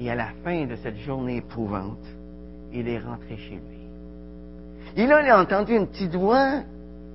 Et 0.00 0.10
à 0.10 0.14
la 0.14 0.28
fin 0.44 0.66
de 0.66 0.76
cette 0.76 0.98
journée 0.98 1.38
éprouvante, 1.38 2.06
il 2.72 2.88
est 2.88 2.98
rentré 2.98 3.36
chez 3.36 3.54
lui. 3.54 3.78
Il 4.96 5.12
a 5.12 5.40
entendu 5.40 5.76
une 5.76 5.86
petite 5.86 6.14
voix 6.14 6.62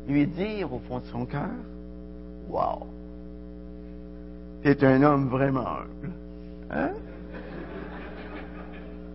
lui 0.07 0.27
dire 0.27 0.71
au 0.73 0.79
fond 0.79 0.99
de 0.99 1.05
son 1.05 1.25
cœur, 1.25 1.49
Wow, 2.49 2.87
c'est 4.63 4.83
un 4.83 5.01
homme 5.01 5.29
vraiment 5.29 5.67
humble. 5.67 6.11
Hein? 6.75 6.89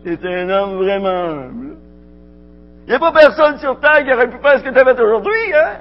C'est 0.04 0.24
un 0.24 0.48
homme 0.48 0.76
vraiment 0.76 1.08
humble. 1.08 1.76
Il 2.86 2.90
n'y 2.90 2.94
a 2.94 2.98
pas 2.98 3.12
personne 3.12 3.58
sur 3.58 3.78
Terre 3.80 4.04
qui 4.04 4.12
aurait 4.12 4.30
pu 4.30 4.38
faire 4.38 4.58
ce 4.58 4.64
que 4.64 4.70
tu 4.70 4.78
as 4.78 4.84
fait 4.84 5.00
aujourd'hui, 5.00 5.54
hein? 5.54 5.80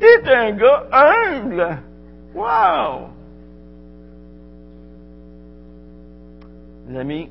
T'es 0.00 0.28
un 0.28 0.52
gars 0.52 0.86
humble. 0.92 1.78
Wow! 2.34 3.08
Les 6.88 6.98
amis, 6.98 7.28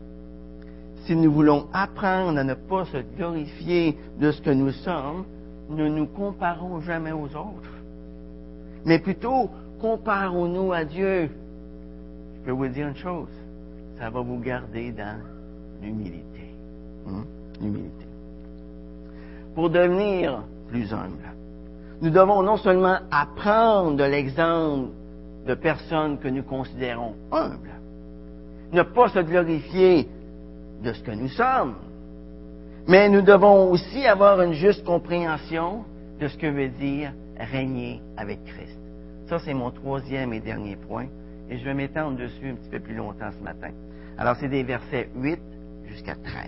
si 1.06 1.16
nous 1.16 1.32
voulons 1.32 1.68
apprendre 1.74 2.40
à 2.40 2.44
ne 2.44 2.54
pas 2.54 2.86
se 2.86 2.98
glorifier 3.18 3.98
de 4.20 4.32
ce 4.32 4.42
que 4.42 4.50
nous 4.50 4.72
sommes, 4.72 5.26
ne 5.70 5.88
nous 5.88 6.08
comparons 6.08 6.82
jamais 6.82 7.12
aux 7.12 7.26
autres. 7.26 7.76
Mais 8.86 9.00
plutôt, 9.00 9.50
comparons-nous 9.82 10.72
à 10.74 10.84
Dieu. 10.84 11.30
Je 12.36 12.46
peux 12.46 12.52
vous 12.52 12.68
dire 12.68 12.88
une 12.88 12.96
chose, 12.96 13.30
ça 13.98 14.10
va 14.10 14.22
vous 14.22 14.40
garder 14.40 14.92
dans 14.92 15.20
l'humilité. 15.82 16.54
Hein? 17.08 17.24
L'humilité. 17.62 18.06
Pour 19.54 19.70
devenir 19.70 20.44
plus 20.68 20.92
humble, 20.94 21.34
nous 22.02 22.10
devons 22.10 22.44
non 22.44 22.58
seulement 22.58 22.98
apprendre 23.10 23.96
de 23.96 24.04
l'exemple 24.04 24.90
de 25.48 25.54
personnes 25.54 26.20
que 26.20 26.28
nous 26.28 26.44
considérons 26.44 27.16
humbles, 27.32 27.80
ne 28.74 28.82
pas 28.82 29.08
se 29.10 29.20
glorifier 29.20 30.10
de 30.84 30.92
ce 30.92 31.02
que 31.04 31.12
nous 31.12 31.30
sommes, 31.30 31.76
mais 32.88 33.10
nous 33.10 33.22
devons 33.22 33.72
aussi 33.72 34.06
avoir 34.06 34.42
une 34.42 34.54
juste 34.54 34.84
compréhension 34.84 35.86
de 36.20 36.28
ce 36.28 36.38
que 36.38 36.48
veut 36.48 36.70
dire 36.70 37.14
régner 37.40 38.02
avec 38.18 38.44
Christ. 38.46 38.80
Ça, 39.28 39.40
c'est 39.40 39.54
mon 39.54 39.72
troisième 39.72 40.34
et 40.34 40.40
dernier 40.40 40.76
point, 40.76 41.08
et 41.50 41.58
je 41.58 41.64
vais 41.64 41.74
m'étendre 41.74 42.18
dessus 42.18 42.50
un 42.50 42.56
petit 42.56 42.70
peu 42.70 42.80
plus 42.80 42.96
longtemps 42.96 43.32
ce 43.38 43.44
matin. 43.44 43.72
Alors, 44.18 44.36
c'est 44.40 44.50
des 44.50 44.64
versets 44.64 45.10
8 45.16 45.40
jusqu'à 45.88 46.16
13. 46.16 46.46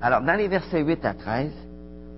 Alors, 0.00 0.22
dans 0.22 0.34
les 0.34 0.48
versets 0.48 0.82
8 0.82 1.04
à 1.04 1.14
13, 1.14 1.52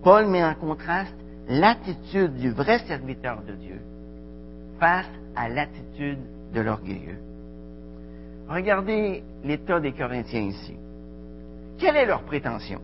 Paul 0.03 0.27
met 0.27 0.45
en 0.45 0.55
contraste 0.55 1.15
l'attitude 1.49 2.37
du 2.37 2.51
vrai 2.51 2.79
serviteur 2.87 3.43
de 3.43 3.53
Dieu 3.53 3.81
face 4.79 5.11
à 5.37 5.49
l'attitude 5.49 6.19
de 6.55 6.61
l'orgueilleux. 6.61 7.19
Regardez 8.49 9.23
l'état 9.45 9.79
des 9.79 9.93
Corinthiens 9.93 10.43
ici. 10.43 10.77
Quelle 11.79 11.97
est 11.97 12.07
leur 12.07 12.23
prétention? 12.23 12.81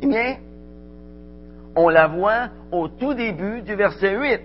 Eh 0.00 0.06
bien, 0.06 0.36
on 1.76 1.88
la 1.88 2.06
voit 2.06 2.50
au 2.70 2.88
tout 2.88 3.14
début 3.14 3.62
du 3.62 3.74
verset 3.74 4.16
8. 4.16 4.40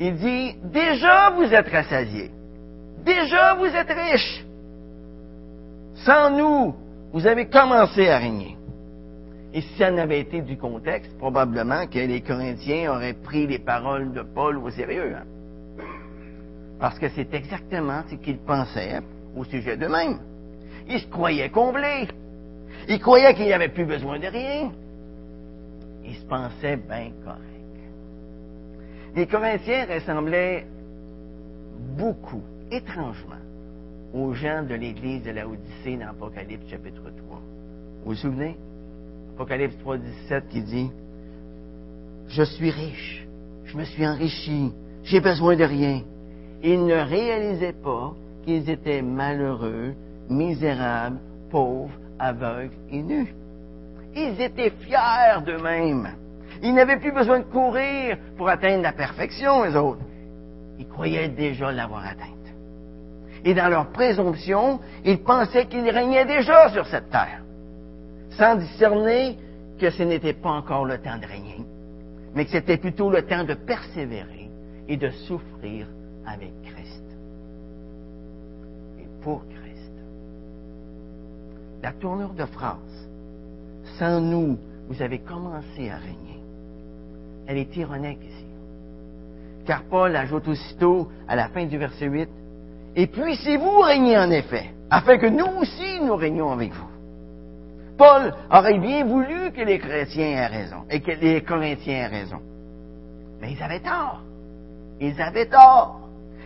Il 0.00 0.16
dit, 0.16 0.56
déjà 0.64 1.30
vous 1.30 1.44
êtes 1.44 1.68
rassasiés. 1.68 2.30
Déjà 3.04 3.54
vous 3.54 3.66
êtes 3.66 3.90
riches. 3.90 4.43
Sans 6.04 6.30
nous, 6.30 6.74
vous 7.12 7.26
avez 7.26 7.46
commencé 7.46 8.08
à 8.08 8.18
régner. 8.18 8.56
Et 9.54 9.62
si 9.62 9.78
ça 9.78 9.90
n'avait 9.90 10.20
été 10.20 10.42
du 10.42 10.56
contexte, 10.56 11.16
probablement 11.16 11.86
que 11.86 11.98
les 11.98 12.20
Corinthiens 12.20 12.92
auraient 12.92 13.14
pris 13.14 13.46
les 13.46 13.60
paroles 13.60 14.12
de 14.12 14.22
Paul 14.22 14.58
au 14.58 14.70
sérieux. 14.70 15.14
Hein. 15.16 15.24
Parce 16.78 16.98
que 16.98 17.08
c'est 17.10 17.32
exactement 17.32 18.02
ce 18.10 18.16
qu'ils 18.16 18.38
pensaient 18.38 19.00
au 19.36 19.44
sujet 19.44 19.76
d'eux-mêmes. 19.76 20.18
Ils 20.88 21.00
se 21.00 21.06
croyaient 21.06 21.50
comblés. 21.50 22.08
Ils 22.88 23.00
croyaient 23.00 23.34
qu'il 23.34 23.46
n'y 23.46 23.52
avait 23.52 23.68
plus 23.68 23.86
besoin 23.86 24.18
de 24.18 24.26
rien. 24.26 24.72
Ils 26.04 26.16
se 26.16 26.26
pensaient 26.26 26.76
bien 26.76 27.12
corrects. 27.24 27.40
Les 29.14 29.26
Corinthiens 29.26 29.86
ressemblaient 29.88 30.66
beaucoup, 31.96 32.42
étrangement, 32.70 33.40
aux 34.14 34.32
gens 34.32 34.62
de 34.62 34.74
l'Église 34.74 35.24
de 35.24 35.32
la 35.32 35.46
Odyssée 35.46 35.96
dans 35.96 36.10
Apocalypse 36.10 36.68
chapitre 36.70 37.02
3. 37.02 37.40
Vous 38.04 38.10
vous 38.10 38.14
souvenez? 38.14 38.56
Apocalypse 39.34 39.76
3, 39.78 39.98
17 39.98 40.48
qui 40.48 40.62
dit, 40.62 40.90
Je 42.28 42.42
suis 42.44 42.70
riche, 42.70 43.26
je 43.64 43.76
me 43.76 43.84
suis 43.84 44.06
enrichi, 44.06 44.72
j'ai 45.02 45.20
besoin 45.20 45.56
de 45.56 45.64
rien. 45.64 46.02
Ils 46.62 46.86
ne 46.86 46.94
réalisaient 46.94 47.72
pas 47.72 48.14
qu'ils 48.44 48.70
étaient 48.70 49.02
malheureux, 49.02 49.94
misérables, 50.30 51.18
pauvres, 51.50 51.98
aveugles 52.18 52.76
et 52.90 53.02
nus. 53.02 53.34
Ils 54.14 54.40
étaient 54.40 54.70
fiers 54.70 55.42
d'eux-mêmes. 55.44 56.08
Ils 56.62 56.72
n'avaient 56.72 57.00
plus 57.00 57.12
besoin 57.12 57.40
de 57.40 57.44
courir 57.44 58.16
pour 58.36 58.48
atteindre 58.48 58.82
la 58.82 58.92
perfection, 58.92 59.64
les 59.64 59.74
autres. 59.74 60.00
Ils 60.78 60.86
croyaient 60.86 61.28
déjà 61.28 61.72
l'avoir 61.72 62.06
atteinte. 62.06 62.43
Et 63.44 63.54
dans 63.54 63.68
leur 63.68 63.88
présomption, 63.88 64.80
ils 65.04 65.22
pensaient 65.22 65.66
qu'ils 65.66 65.88
régnaient 65.90 66.24
déjà 66.24 66.70
sur 66.70 66.86
cette 66.86 67.10
terre, 67.10 67.42
sans 68.30 68.56
discerner 68.56 69.38
que 69.78 69.90
ce 69.90 70.02
n'était 70.02 70.32
pas 70.32 70.50
encore 70.50 70.86
le 70.86 70.98
temps 70.98 71.18
de 71.18 71.26
régner, 71.26 71.62
mais 72.34 72.46
que 72.46 72.50
c'était 72.50 72.78
plutôt 72.78 73.10
le 73.10 73.22
temps 73.22 73.44
de 73.44 73.54
persévérer 73.54 74.50
et 74.88 74.96
de 74.96 75.10
souffrir 75.10 75.86
avec 76.26 76.52
Christ. 76.62 77.04
Et 78.98 79.06
pour 79.22 79.42
Christ. 79.46 79.92
La 81.82 81.92
tournure 81.92 82.32
de 82.32 82.46
phrase, 82.46 83.08
sans 83.98 84.20
nous, 84.20 84.58
vous 84.88 85.02
avez 85.02 85.18
commencé 85.18 85.90
à 85.90 85.96
régner. 85.96 86.40
Elle 87.46 87.58
est 87.58 87.76
ironique 87.76 88.22
ici. 88.22 88.46
Car 89.66 89.82
Paul 89.84 90.16
ajoute 90.16 90.48
aussitôt 90.48 91.08
à 91.28 91.36
la 91.36 91.48
fin 91.48 91.66
du 91.66 91.76
verset 91.76 92.06
8, 92.06 92.28
Et 92.96 93.06
puissiez-vous 93.06 93.80
régner 93.80 94.16
en 94.18 94.30
effet, 94.30 94.70
afin 94.90 95.18
que 95.18 95.26
nous 95.26 95.46
aussi 95.60 96.00
nous 96.00 96.16
régnons 96.16 96.52
avec 96.52 96.72
vous. 96.72 96.88
Paul 97.96 98.34
aurait 98.50 98.78
bien 98.78 99.04
voulu 99.04 99.52
que 99.52 99.62
les 99.62 99.78
chrétiens 99.78 100.26
aient 100.26 100.46
raison 100.46 100.84
et 100.90 101.00
que 101.00 101.12
les 101.12 101.42
Corinthiens 101.42 101.94
aient 101.94 102.18
raison. 102.18 102.40
Mais 103.40 103.52
ils 103.52 103.62
avaient 103.62 103.80
tort. 103.80 104.20
Ils 105.00 105.20
avaient 105.20 105.46
tort. 105.46 106.00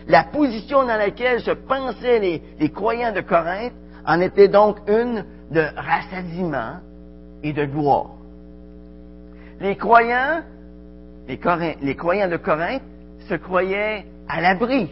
La 0.07 0.25
position 0.25 0.85
dans 0.85 0.97
laquelle 0.97 1.41
se 1.41 1.51
pensaient 1.51 2.19
les, 2.19 2.43
les 2.59 2.71
croyants 2.71 3.13
de 3.13 3.21
Corinthe 3.21 3.75
en 4.07 4.21
était 4.21 4.49
donc 4.49 4.79
une 4.89 5.25
de 5.51 5.65
rassasiement 5.77 6.81
et 7.43 7.53
de 7.53 7.65
gloire. 7.67 8.11
Les 9.61 9.77
croyants, 9.77 10.43
les, 11.29 11.39
les 11.83 11.97
croyants 11.97 12.29
de 12.29 12.37
Corinthe 12.37 12.83
se 13.29 13.35
croyaient 13.35 14.07
à 14.29 14.41
l'abri 14.41 14.91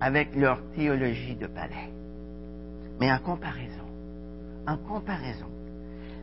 avec 0.00 0.34
leur 0.34 0.60
théologie 0.74 1.36
de 1.36 1.46
palais. 1.46 1.90
Mais 3.00 3.10
en 3.12 3.18
comparaison, 3.18 3.84
en 4.66 4.76
comparaison, 4.78 5.46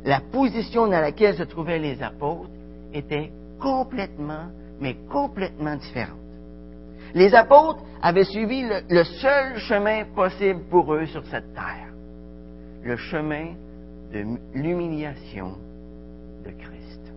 la 0.04 0.20
position 0.20 0.88
dans 0.88 1.00
laquelle 1.00 1.36
se 1.36 1.44
trouvaient 1.44 1.80
les 1.80 2.02
apôtres 2.02 2.50
était 2.94 3.32
complètement, 3.60 4.48
mais 4.80 4.96
complètement 5.10 5.76
différente. 5.76 6.18
Les 7.14 7.34
apôtres 7.36 7.84
avaient 8.02 8.26
suivi 8.26 8.64
le, 8.64 8.82
le 8.90 9.04
seul 9.04 9.58
chemin 9.60 10.04
possible 10.16 10.62
pour 10.70 10.94
eux 10.94 11.06
sur 11.06 11.26
cette 11.28 11.54
terre, 11.54 11.94
le 12.84 12.98
chemin 12.98 13.54
de 14.12 14.26
l'humiliation 14.54 15.56
de 16.46 16.52
Christ. 16.52 17.14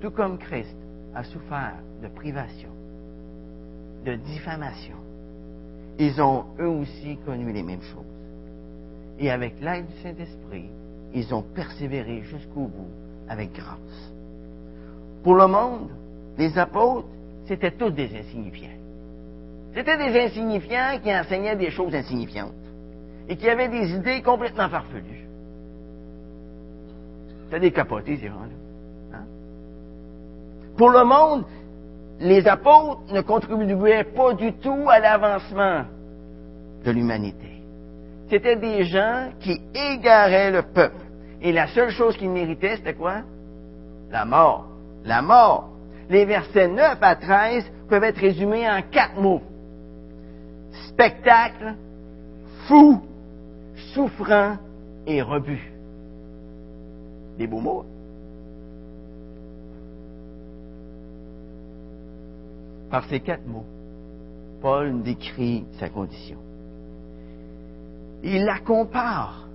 Tout 0.00 0.10
comme 0.10 0.38
Christ 0.38 0.76
a 1.14 1.22
souffert 1.24 1.76
de 2.02 2.08
privation, 2.08 2.70
de 4.04 4.14
diffamation, 4.14 4.96
ils 5.98 6.20
ont 6.20 6.44
eux 6.60 6.68
aussi 6.68 7.18
connu 7.26 7.52
les 7.52 7.62
mêmes 7.62 7.82
choses. 7.82 8.04
Et 9.18 9.30
avec 9.30 9.60
l'aide 9.60 9.86
du 9.86 10.02
Saint-Esprit, 10.02 10.70
ils 11.14 11.34
ont 11.34 11.42
persévéré 11.42 12.22
jusqu'au 12.22 12.66
bout 12.66 12.90
avec 13.28 13.52
grâce. 13.52 14.12
Pour 15.22 15.34
le 15.34 15.46
monde, 15.46 15.88
les 16.36 16.56
apôtres, 16.56 17.08
c'était 17.46 17.72
tous 17.72 17.90
des 17.90 18.10
insignifiants. 18.16 18.68
C'était 19.74 19.96
des 19.96 20.20
insignifiants 20.20 20.98
qui 21.02 21.12
enseignaient 21.12 21.56
des 21.56 21.70
choses 21.70 21.94
insignifiantes 21.94 22.52
et 23.28 23.36
qui 23.36 23.48
avaient 23.48 23.68
des 23.68 23.90
idées 23.94 24.22
complètement 24.22 24.68
farfelues. 24.68 25.26
C'était 27.44 27.60
des 27.60 27.72
capotés, 27.72 28.16
ces 28.16 28.28
gens-là. 28.28 29.18
Hein? 29.18 29.24
Pour 30.76 30.90
le 30.90 31.04
monde, 31.04 31.44
les 32.20 32.46
apôtres 32.48 33.12
ne 33.12 33.20
contribuaient 33.20 34.04
pas 34.04 34.34
du 34.34 34.52
tout 34.54 34.88
à 34.88 34.98
l'avancement 34.98 35.84
de 36.84 36.90
l'humanité. 36.90 37.62
C'était 38.28 38.56
des 38.56 38.84
gens 38.84 39.30
qui 39.40 39.60
égaraient 39.74 40.50
le 40.50 40.62
peuple. 40.62 41.00
Et 41.40 41.52
la 41.52 41.68
seule 41.68 41.90
chose 41.90 42.16
qu'ils 42.16 42.30
méritaient, 42.30 42.76
c'était 42.76 42.94
quoi? 42.94 43.22
La 44.10 44.24
mort. 44.24 44.66
La 45.04 45.22
mort. 45.22 45.70
Les 46.10 46.24
versets 46.24 46.68
9 46.68 46.98
à 47.00 47.16
13 47.16 47.64
peuvent 47.88 48.04
être 48.04 48.18
résumés 48.18 48.68
en 48.68 48.82
quatre 48.82 49.16
mots. 49.16 49.42
Spectacle, 50.88 51.74
fou, 52.66 53.00
souffrant 53.94 54.56
et 55.06 55.22
rebut. 55.22 55.72
Des 57.38 57.46
beaux 57.46 57.60
mots. 57.60 57.84
Par 62.90 63.04
ces 63.04 63.20
quatre 63.20 63.46
mots, 63.46 63.66
Paul 64.60 65.02
décrit 65.02 65.64
sa 65.78 65.88
condition. 65.88 66.38
Il 68.22 68.44
la 68.44 68.58
compare 68.58 69.46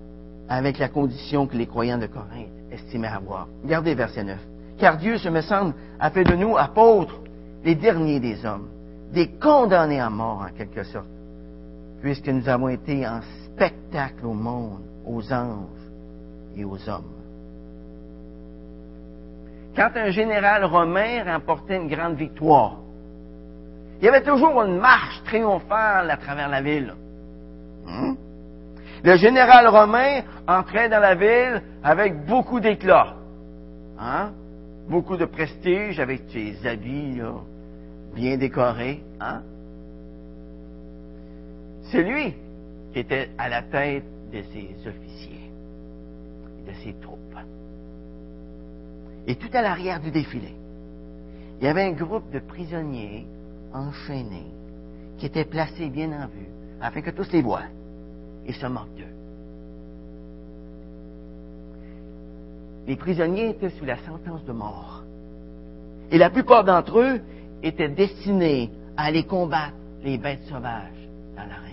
avec 0.48 0.78
la 0.78 0.90
condition 0.90 1.48
que 1.48 1.58
les 1.58 1.68
croyants 1.68 1.98
de 1.98 2.08
Corinthe 2.08 2.52
estimaient 2.72 3.08
avoir. 3.08 3.48
Regardez 3.64 3.96
verset 3.96 4.24
9. 4.24 4.38
Car 4.78 4.98
Dieu, 4.98 5.18
ce 5.18 5.30
me 5.30 5.42
semble, 5.42 5.74
a 6.00 6.10
fait 6.10 6.24
de 6.24 6.36
nous 6.36 6.58
apôtres, 6.58 7.20
les 7.64 7.76
derniers 7.76 8.20
des 8.20 8.46
hommes, 8.46 8.68
des 9.14 9.30
condamnés 9.30 10.00
à 10.00 10.10
mort 10.10 10.46
en 10.48 10.56
quelque 10.56 10.84
sorte, 10.84 11.08
puisque 12.02 12.28
nous 12.28 12.48
avons 12.50 12.70
été 12.70 13.08
en 13.08 13.22
spectacle 13.46 14.26
au 14.26 14.34
monde, 14.34 14.82
aux 15.06 15.32
anges 15.32 15.68
et 16.56 16.66
aux 16.66 16.90
hommes. 16.90 17.14
Quand 19.76 19.92
un 19.96 20.12
général 20.12 20.66
romain 20.66 21.24
remportait 21.26 21.78
une 21.78 21.88
grande 21.88 22.16
victoire, 22.16 22.83
il 24.04 24.08
y 24.08 24.10
avait 24.10 24.22
toujours 24.22 24.62
une 24.64 24.80
marche 24.80 25.24
triomphale 25.24 26.12
à 26.12 26.18
travers 26.18 26.50
la 26.50 26.62
ville. 26.62 26.94
Hmm? 27.86 28.16
Le 29.02 29.16
général 29.16 29.66
romain 29.70 30.24
entrait 30.46 30.90
dans 30.90 31.00
la 31.00 31.16
ville 31.16 31.62
avec 31.82 32.26
beaucoup 32.26 32.60
d'éclat, 32.60 33.16
hein? 33.98 34.34
beaucoup 34.90 35.16
de 35.16 35.24
prestige, 35.24 36.02
avec 36.02 36.24
ses 36.34 36.68
habits 36.68 37.22
bien 38.14 38.36
décorés. 38.36 39.02
Hein? 39.22 39.42
C'est 41.84 42.04
lui 42.04 42.36
qui 42.92 43.00
était 43.00 43.30
à 43.38 43.48
la 43.48 43.62
tête 43.62 44.04
de 44.34 44.42
ses 44.42 44.86
officiers, 44.86 45.50
de 46.68 46.74
ses 46.84 46.94
troupes. 47.00 47.20
Et 49.28 49.36
tout 49.36 49.50
à 49.54 49.62
l'arrière 49.62 50.02
du 50.02 50.12
défilé, 50.12 50.54
il 51.62 51.66
y 51.66 51.70
avait 51.70 51.84
un 51.84 51.94
groupe 51.94 52.30
de 52.32 52.40
prisonniers 52.40 53.26
enchaînés 53.74 54.52
qui 55.18 55.26
étaient 55.26 55.46
placés 55.46 55.90
bien 55.90 56.12
en 56.12 56.28
vue, 56.28 56.48
afin 56.82 57.02
que 57.02 57.12
tous 57.12 57.32
les 57.32 57.42
voient 57.42 57.70
et 58.46 58.54
se 58.54 58.66
moquent 58.66 58.96
d'eux. 58.96 59.04
Les 62.88 62.96
prisonniers 62.96 63.50
étaient 63.50 63.70
sous 63.70 63.86
la 63.86 63.98
sentence 63.98 64.44
de 64.46 64.52
mort. 64.52 65.04
Et 66.12 66.18
la 66.18 66.30
plupart 66.30 66.64
d'entre 66.64 67.00
eux 67.00 67.22
étaient 67.62 67.90
destinés 67.90 68.70
à 68.98 69.06
aller 69.06 69.24
combattre 69.24 69.76
les 70.04 70.18
bêtes 70.18 70.44
sauvages 70.44 71.08
dans 71.36 71.44
l'arène. 71.44 71.72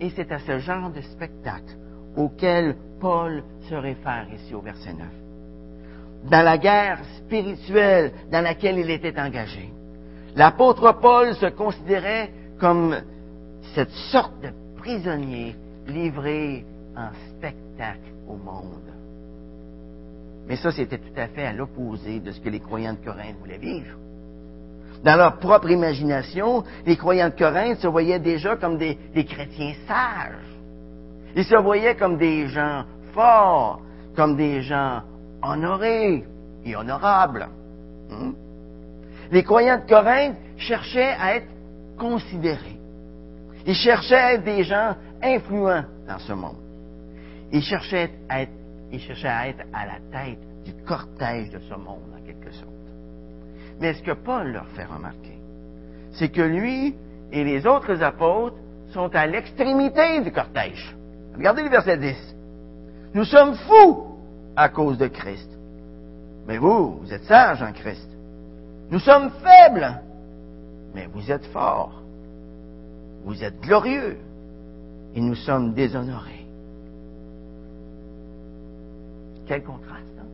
Et 0.00 0.10
c'est 0.10 0.32
à 0.32 0.40
ce 0.40 0.58
genre 0.58 0.90
de 0.90 1.00
spectacle 1.00 1.76
auquel 2.16 2.76
Paul 3.00 3.44
se 3.68 3.74
réfère 3.74 4.26
ici 4.34 4.54
au 4.54 4.60
verset 4.60 4.92
9. 4.92 5.06
Dans 6.30 6.42
la 6.42 6.58
guerre 6.58 7.00
spirituelle 7.18 8.12
dans 8.32 8.42
laquelle 8.42 8.78
il 8.78 8.90
était 8.90 9.18
engagé, 9.20 9.70
l'apôtre 10.36 10.92
Paul 11.00 11.34
se 11.34 11.46
considérait 11.46 12.30
comme 12.58 12.96
cette 13.74 13.90
sorte 14.10 14.40
de 14.40 14.50
prisonnier 14.76 15.56
livré 15.86 16.64
en 16.96 17.08
spectacle 17.30 18.12
au 18.28 18.36
monde. 18.36 18.80
Mais 20.46 20.56
ça, 20.56 20.70
c'était 20.70 20.98
tout 20.98 21.16
à 21.16 21.26
fait 21.28 21.46
à 21.46 21.52
l'opposé 21.52 22.20
de 22.20 22.30
ce 22.30 22.40
que 22.40 22.50
les 22.50 22.60
croyants 22.60 22.92
de 22.92 23.04
Corinthe 23.04 23.36
voulaient 23.40 23.58
vivre. 23.58 23.96
Dans 25.02 25.16
leur 25.16 25.38
propre 25.38 25.70
imagination, 25.70 26.64
les 26.86 26.96
croyants 26.96 27.28
de 27.28 27.34
Corinthe 27.34 27.78
se 27.78 27.86
voyaient 27.86 28.18
déjà 28.18 28.56
comme 28.56 28.78
des, 28.78 28.96
chrétiens 29.24 29.74
sages. 29.86 30.34
Ils 31.36 31.44
se 31.44 31.56
voyaient 31.56 31.96
comme 31.96 32.16
des 32.16 32.46
gens 32.48 32.84
forts, 33.12 33.80
comme 34.16 34.36
des 34.36 34.62
gens 34.62 35.02
honorés 35.42 36.24
et 36.64 36.76
honorables. 36.76 37.48
Hmm? 38.08 38.32
Les 39.30 39.42
croyants 39.42 39.78
de 39.78 39.88
Corinthe 39.88 40.36
cherchaient 40.56 41.14
à 41.20 41.36
être 41.36 41.48
considérés. 41.98 42.78
Ils 43.66 43.74
cherchaient 43.74 44.14
à 44.14 44.34
être 44.34 44.44
des 44.44 44.64
gens 44.64 44.94
influents 45.22 45.84
dans 46.06 46.18
ce 46.18 46.32
monde. 46.32 46.56
Ils 47.52 47.62
cherchaient 47.62 48.10
à 48.28 48.42
être, 48.42 48.52
ils 48.92 49.00
cherchaient 49.00 49.28
à, 49.28 49.48
être 49.48 49.64
à 49.72 49.86
la 49.86 49.98
tête 50.12 50.38
du 50.64 50.74
cortège 50.84 51.50
de 51.50 51.58
ce 51.60 51.74
monde, 51.74 52.02
en 52.16 52.24
quelque 52.24 52.52
sorte. 52.52 52.68
Mais 53.80 53.94
ce 53.94 54.02
que 54.02 54.12
Paul 54.12 54.52
leur 54.52 54.66
fait 54.68 54.84
remarquer, 54.84 55.38
c'est 56.12 56.28
que 56.28 56.42
lui 56.42 56.94
et 57.32 57.44
les 57.44 57.66
autres 57.66 58.02
apôtres 58.02 58.56
sont 58.92 59.14
à 59.14 59.26
l'extrémité 59.26 60.20
du 60.20 60.30
cortège. 60.30 60.94
Regardez 61.36 61.62
le 61.62 61.70
verset 61.70 61.98
10. 61.98 62.36
Nous 63.14 63.24
sommes 63.24 63.54
fous 63.54 64.04
à 64.56 64.68
cause 64.68 64.98
de 64.98 65.08
Christ. 65.08 65.50
Mais 66.46 66.58
vous, 66.58 66.98
vous 66.98 67.12
êtes 67.12 67.24
sages 67.24 67.62
en 67.62 67.72
Christ. 67.72 68.08
Nous 68.90 68.98
sommes 69.00 69.30
faibles, 69.42 70.00
mais 70.94 71.06
vous 71.12 71.30
êtes 71.30 71.46
forts. 71.46 72.02
Vous 73.24 73.42
êtes 73.42 73.60
glorieux 73.60 74.18
et 75.14 75.20
nous 75.20 75.34
sommes 75.34 75.72
déshonorés. 75.72 76.46
Quel 79.46 79.62
contraste, 79.62 80.04
hein? 80.18 80.26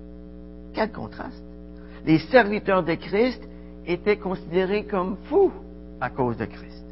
Quel 0.74 0.90
contraste. 0.92 1.44
Les 2.04 2.18
serviteurs 2.18 2.82
de 2.82 2.94
Christ 2.94 3.42
étaient 3.86 4.16
considérés 4.16 4.84
comme 4.84 5.16
fous 5.24 5.52
à 6.00 6.10
cause 6.10 6.36
de 6.36 6.46
Christ. 6.46 6.84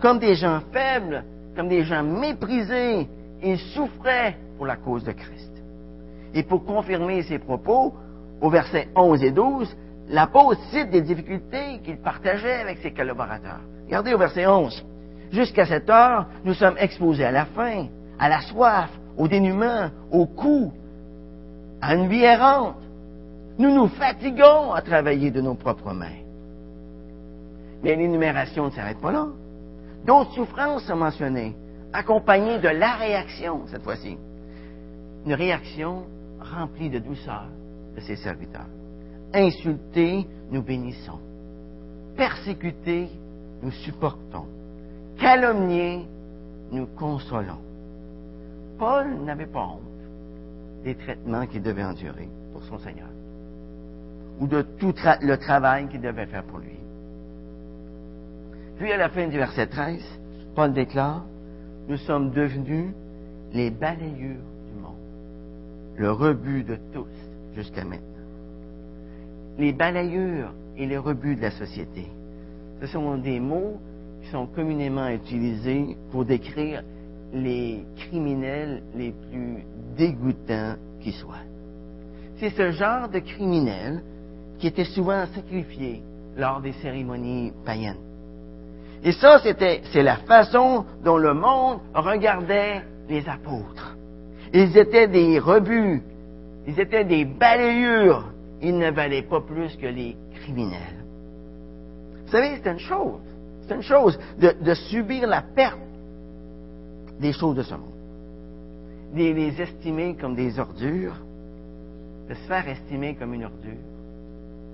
Comme 0.00 0.18
des 0.18 0.34
gens 0.34 0.60
faibles, 0.72 1.24
comme 1.56 1.68
des 1.68 1.84
gens 1.84 2.02
méprisés, 2.02 3.08
ils 3.42 3.58
souffraient 3.74 4.36
pour 4.56 4.66
la 4.66 4.76
cause 4.76 5.04
de 5.04 5.12
Christ. 5.12 5.50
Et 6.34 6.42
pour 6.42 6.64
confirmer 6.64 7.22
ces 7.22 7.38
propos, 7.38 7.94
au 8.40 8.50
verset 8.50 8.88
11 8.94 9.22
et 9.22 9.30
12, 9.32 9.76
l'apôtre 10.10 10.60
cite 10.70 10.90
des 10.90 11.02
difficultés 11.02 11.80
qu'il 11.84 11.98
partageait 11.98 12.60
avec 12.60 12.78
ses 12.78 12.92
collaborateurs. 12.92 13.60
Regardez 13.86 14.12
au 14.12 14.18
verset 14.18 14.46
11. 14.46 14.84
Jusqu'à 15.32 15.64
cette 15.64 15.88
heure, 15.88 16.26
nous 16.44 16.54
sommes 16.54 16.76
exposés 16.78 17.24
à 17.24 17.30
la 17.30 17.46
faim, 17.46 17.86
à 18.18 18.28
la 18.28 18.40
soif, 18.42 18.90
au 19.16 19.28
dénuement, 19.28 19.90
au 20.10 20.26
coups, 20.26 20.74
à 21.80 21.94
une 21.94 22.08
vie 22.08 22.22
errante. 22.22 22.76
Nous 23.58 23.72
nous 23.72 23.88
fatiguons 23.88 24.72
à 24.72 24.82
travailler 24.82 25.30
de 25.30 25.40
nos 25.40 25.54
propres 25.54 25.92
mains. 25.92 26.20
Mais 27.82 27.94
l'énumération 27.94 28.66
ne 28.66 28.70
s'arrête 28.70 29.00
pas 29.00 29.12
là. 29.12 29.28
D'autres 30.04 30.32
souffrances 30.32 30.84
sont 30.84 30.96
mentionnées, 30.96 31.54
accompagnées 31.92 32.58
de 32.58 32.68
la 32.68 32.94
réaction, 32.94 33.62
cette 33.68 33.82
fois-ci. 33.82 34.18
Une 35.24 35.34
réaction 35.34 36.04
remplie 36.40 36.90
de 36.90 36.98
douceur 36.98 37.46
de 37.94 38.00
ses 38.00 38.16
serviteurs. 38.16 38.66
Insultés, 39.32 40.26
nous 40.50 40.62
bénissons. 40.62 41.18
Persécutés, 42.16 43.08
nous 43.62 43.70
supportons 43.70 44.46
calomniés, 45.20 46.06
nous 46.72 46.86
consolons. 46.86 47.60
Paul 48.78 49.18
n'avait 49.24 49.46
pas 49.46 49.66
honte 49.66 49.80
des 50.82 50.94
traitements 50.94 51.46
qu'il 51.46 51.62
devait 51.62 51.84
endurer 51.84 52.28
pour 52.52 52.64
son 52.64 52.78
Seigneur 52.78 53.08
ou 54.40 54.46
de 54.46 54.62
tout 54.62 54.94
le 55.20 55.36
travail 55.36 55.88
qu'il 55.88 56.00
devait 56.00 56.26
faire 56.26 56.44
pour 56.44 56.58
lui. 56.58 56.78
Puis 58.78 58.90
à 58.90 58.96
la 58.96 59.10
fin 59.10 59.28
du 59.28 59.36
verset 59.36 59.66
13, 59.66 60.02
Paul 60.54 60.72
déclare, 60.72 61.26
nous 61.86 61.98
sommes 61.98 62.30
devenus 62.30 62.94
les 63.52 63.70
balayures 63.70 64.40
du 64.72 64.80
monde, 64.80 64.96
le 65.96 66.10
rebut 66.10 66.64
de 66.64 66.78
tous 66.94 67.06
jusqu'à 67.54 67.84
maintenant. 67.84 68.09
Les 69.60 69.72
balayures 69.72 70.54
et 70.78 70.86
les 70.86 70.96
rebuts 70.96 71.36
de 71.36 71.42
la 71.42 71.50
société, 71.50 72.06
ce 72.80 72.86
sont 72.86 73.18
des 73.18 73.38
mots 73.38 73.78
qui 74.22 74.30
sont 74.30 74.46
communément 74.46 75.06
utilisés 75.08 75.98
pour 76.10 76.24
décrire 76.24 76.82
les 77.34 77.84
criminels 77.94 78.82
les 78.94 79.12
plus 79.12 79.62
dégoûtants 79.98 80.76
qui 81.02 81.12
soient. 81.12 81.44
C'est 82.38 82.48
ce 82.48 82.70
genre 82.70 83.10
de 83.10 83.18
criminels 83.18 84.02
qui 84.58 84.66
étaient 84.68 84.84
souvent 84.84 85.26
sacrifiés 85.26 86.02
lors 86.38 86.62
des 86.62 86.72
cérémonies 86.72 87.52
païennes. 87.62 88.00
Et 89.04 89.12
ça, 89.12 89.40
c'était, 89.42 89.82
c'est 89.92 90.02
la 90.02 90.16
façon 90.16 90.86
dont 91.04 91.18
le 91.18 91.34
monde 91.34 91.80
regardait 91.92 92.80
les 93.10 93.28
apôtres. 93.28 93.94
Ils 94.54 94.74
étaient 94.78 95.08
des 95.08 95.38
rebuts, 95.38 96.02
ils 96.66 96.80
étaient 96.80 97.04
des 97.04 97.26
balayures, 97.26 98.24
ils 98.62 98.76
ne 98.76 98.90
valaient 98.90 99.22
pas 99.22 99.40
plus 99.40 99.76
que 99.76 99.86
les 99.86 100.16
criminels. 100.34 101.04
Vous 102.24 102.30
savez, 102.30 102.60
c'est 102.62 102.70
une 102.70 102.78
chose 102.78 103.20
c'est 103.70 103.76
une 103.76 103.82
chose 103.82 104.18
de, 104.36 104.74
subir 104.74 105.28
la 105.28 105.42
perte 105.42 105.78
des 107.20 107.32
choses 107.32 107.54
de 107.54 107.62
ce 107.62 107.74
monde. 107.74 107.94
De 109.14 109.18
les 109.18 109.60
estimer 109.60 110.16
comme 110.16 110.34
des 110.34 110.58
ordures, 110.58 111.16
de 112.28 112.34
se 112.34 112.48
faire 112.48 112.66
estimer 112.66 113.14
comme 113.14 113.32
une 113.32 113.44
ordure, 113.44 113.78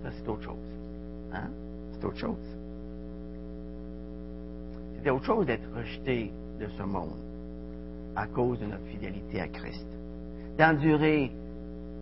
ça 0.03 0.11
c'est 0.13 0.27
autre 0.27 0.45
chose. 0.45 0.73
Hein? 1.35 1.51
C'est 1.93 2.07
autre 2.07 2.17
chose. 2.17 2.59
C'est 5.03 5.11
autre 5.11 5.27
chose 5.27 5.45
d'être 5.45 5.69
rejeté 5.77 6.33
de 6.59 6.69
ce 6.69 6.83
monde 6.85 7.21
à 8.15 8.27
cause 8.29 8.59
de 8.61 8.65
notre 8.65 8.87
fidélité 8.87 9.43
à 9.43 9.49
Christ. 9.49 9.87
D'endurer 10.57 11.31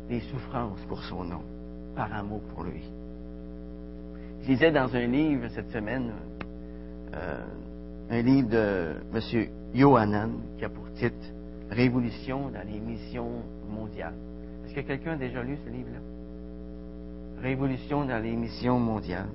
les 0.09 0.20
souffrances 0.20 0.81
pour 0.88 1.03
son 1.03 1.25
nom, 1.25 1.42
par 1.95 2.13
amour 2.15 2.41
pour 2.55 2.65
lui. 2.65 2.83
Je 4.43 4.49
lisais 4.49 4.73
dans 4.73 4.95
un 4.95 5.07
livre 5.07 5.49
cette 5.49 5.71
semaine 5.71 6.13
euh, 7.15 7.45
un 8.11 8.23
livre 8.23 8.49
de 8.49 8.95
M. 9.15 9.49
Yohanan 9.75 10.33
qui 10.59 10.65
a 10.65 10.69
pour 10.69 10.91
titre 10.93 11.17
Révolution 11.71 12.51
dans 12.51 12.67
les 12.67 12.79
missions 12.79 13.43
mondiales. 13.69 14.15
Est-ce 14.65 14.75
que 14.75 14.81
quelqu'un 14.81 15.13
a 15.13 15.17
déjà 15.17 15.43
lu 15.43 15.57
ce 15.65 15.71
livre-là? 15.71 15.99
Révolution 17.43 18.05
dans 18.05 18.23
les 18.23 18.37
missions 18.37 18.79
mondiales. 18.79 19.31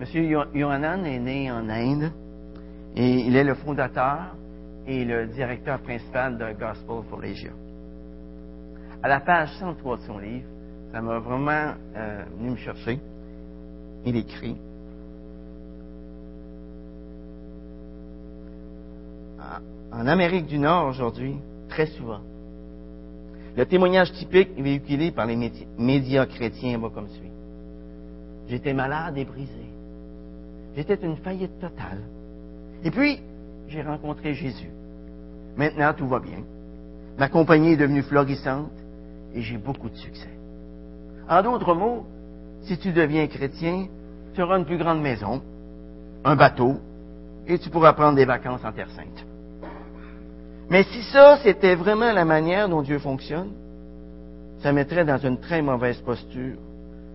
M. 0.00 0.46
Yohanan 0.54 1.06
est 1.06 1.18
né 1.18 1.50
en 1.50 1.68
Inde 1.68 2.10
et 2.96 3.20
il 3.20 3.36
est 3.36 3.44
le 3.44 3.54
fondateur 3.54 4.36
et 4.86 5.04
le 5.04 5.26
directeur 5.28 5.80
principal 5.80 6.36
de 6.36 6.52
Gospel 6.58 7.02
for 7.08 7.22
Asia. 7.22 7.50
À 9.02 9.08
la 9.08 9.20
page 9.20 9.50
103 9.58 9.96
de 9.96 10.02
son 10.02 10.18
livre, 10.18 10.48
ça 10.96 11.02
m'a 11.02 11.18
vraiment 11.18 11.74
euh, 11.94 12.24
venu 12.38 12.52
me 12.52 12.56
chercher. 12.56 12.98
Il 14.06 14.16
écrit 14.16 14.56
en 19.92 20.06
Amérique 20.06 20.46
du 20.46 20.58
Nord 20.58 20.88
aujourd'hui, 20.88 21.36
très 21.68 21.84
souvent, 21.84 22.20
le 23.58 23.66
témoignage 23.66 24.10
typique 24.12 24.58
véhiculé 24.58 25.10
par 25.10 25.26
les 25.26 25.36
médias 25.76 26.24
chrétiens 26.24 26.78
va 26.78 26.88
comme 26.88 27.08
suit. 27.08 27.30
J'étais 28.48 28.72
malade 28.72 29.18
et 29.18 29.26
brisé. 29.26 29.66
J'étais 30.76 30.98
une 31.02 31.16
faillite 31.16 31.58
totale. 31.60 32.00
Et 32.84 32.90
puis, 32.90 33.20
j'ai 33.68 33.82
rencontré 33.82 34.32
Jésus. 34.32 34.70
Maintenant, 35.58 35.92
tout 35.92 36.08
va 36.08 36.20
bien. 36.20 36.42
Ma 37.18 37.28
compagnie 37.28 37.72
est 37.72 37.76
devenue 37.76 38.02
florissante 38.02 38.72
et 39.34 39.42
j'ai 39.42 39.58
beaucoup 39.58 39.90
de 39.90 39.96
succès. 39.96 40.35
En 41.28 41.42
d'autres 41.42 41.74
mots, 41.74 42.04
si 42.62 42.78
tu 42.78 42.92
deviens 42.92 43.26
chrétien, 43.26 43.86
tu 44.34 44.42
auras 44.42 44.58
une 44.58 44.64
plus 44.64 44.78
grande 44.78 45.00
maison, 45.00 45.42
un 46.24 46.36
bateau, 46.36 46.76
et 47.46 47.58
tu 47.58 47.70
pourras 47.70 47.92
prendre 47.92 48.16
des 48.16 48.24
vacances 48.24 48.64
en 48.64 48.72
Terre 48.72 48.90
Sainte. 48.90 49.24
Mais 50.68 50.82
si 50.84 51.02
ça, 51.12 51.38
c'était 51.42 51.74
vraiment 51.74 52.12
la 52.12 52.24
manière 52.24 52.68
dont 52.68 52.82
Dieu 52.82 52.98
fonctionne, 52.98 53.50
ça 54.60 54.72
mettrait 54.72 55.04
dans 55.04 55.18
une 55.18 55.38
très 55.38 55.62
mauvaise 55.62 55.98
posture 55.98 56.56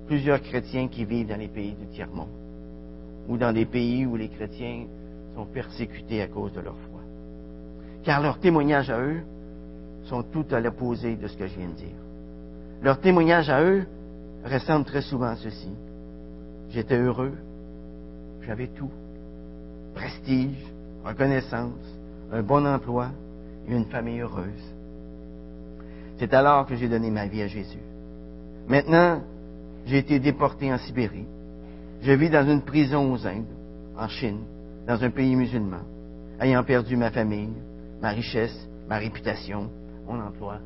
plusieurs 0.07 0.41
chrétiens 0.41 0.87
qui 0.87 1.05
vivent 1.05 1.27
dans 1.27 1.39
les 1.39 1.47
pays 1.47 1.73
du 1.73 1.87
tiers-monde 1.87 2.29
ou 3.27 3.37
dans 3.37 3.53
des 3.53 3.65
pays 3.65 4.05
où 4.05 4.15
les 4.15 4.29
chrétiens 4.29 4.85
sont 5.35 5.45
persécutés 5.45 6.21
à 6.21 6.27
cause 6.27 6.53
de 6.53 6.61
leur 6.61 6.75
foi. 6.75 6.99
Car 8.03 8.21
leurs 8.21 8.39
témoignages 8.39 8.89
à 8.89 8.99
eux 8.99 9.21
sont 10.03 10.23
tout 10.23 10.45
à 10.51 10.59
l'opposé 10.59 11.15
de 11.15 11.27
ce 11.27 11.37
que 11.37 11.47
je 11.47 11.55
viens 11.57 11.69
de 11.69 11.75
dire. 11.75 11.95
Leurs 12.81 12.99
témoignages 12.99 13.49
à 13.49 13.63
eux 13.63 13.85
ressemblent 14.45 14.85
très 14.85 15.01
souvent 15.01 15.27
à 15.27 15.35
ceci. 15.35 15.69
J'étais 16.69 16.97
heureux, 16.97 17.33
j'avais 18.41 18.67
tout. 18.67 18.91
Prestige, 19.93 20.65
reconnaissance, 21.03 21.97
un 22.31 22.41
bon 22.41 22.65
emploi, 22.65 23.09
une 23.67 23.85
famille 23.85 24.21
heureuse. 24.21 24.73
C'est 26.17 26.33
alors 26.33 26.65
que 26.65 26.75
j'ai 26.75 26.87
donné 26.87 27.09
ma 27.09 27.27
vie 27.27 27.41
à 27.41 27.47
Jésus. 27.47 27.81
Maintenant, 28.67 29.21
j'ai 29.85 29.97
été 29.97 30.19
déporté 30.19 30.71
en 30.71 30.77
Sibérie. 30.77 31.25
Je 32.01 32.11
vis 32.11 32.29
dans 32.29 32.47
une 32.47 32.61
prison 32.61 33.11
aux 33.11 33.27
Indes, 33.27 33.45
en 33.97 34.07
Chine, 34.07 34.41
dans 34.87 35.03
un 35.03 35.09
pays 35.09 35.35
musulman, 35.35 35.81
ayant 36.39 36.63
perdu 36.63 36.95
ma 36.95 37.11
famille, 37.11 37.53
ma 38.01 38.09
richesse, 38.09 38.67
ma 38.87 38.97
réputation, 38.97 39.69
mon 40.07 40.19
emploi 40.19 40.59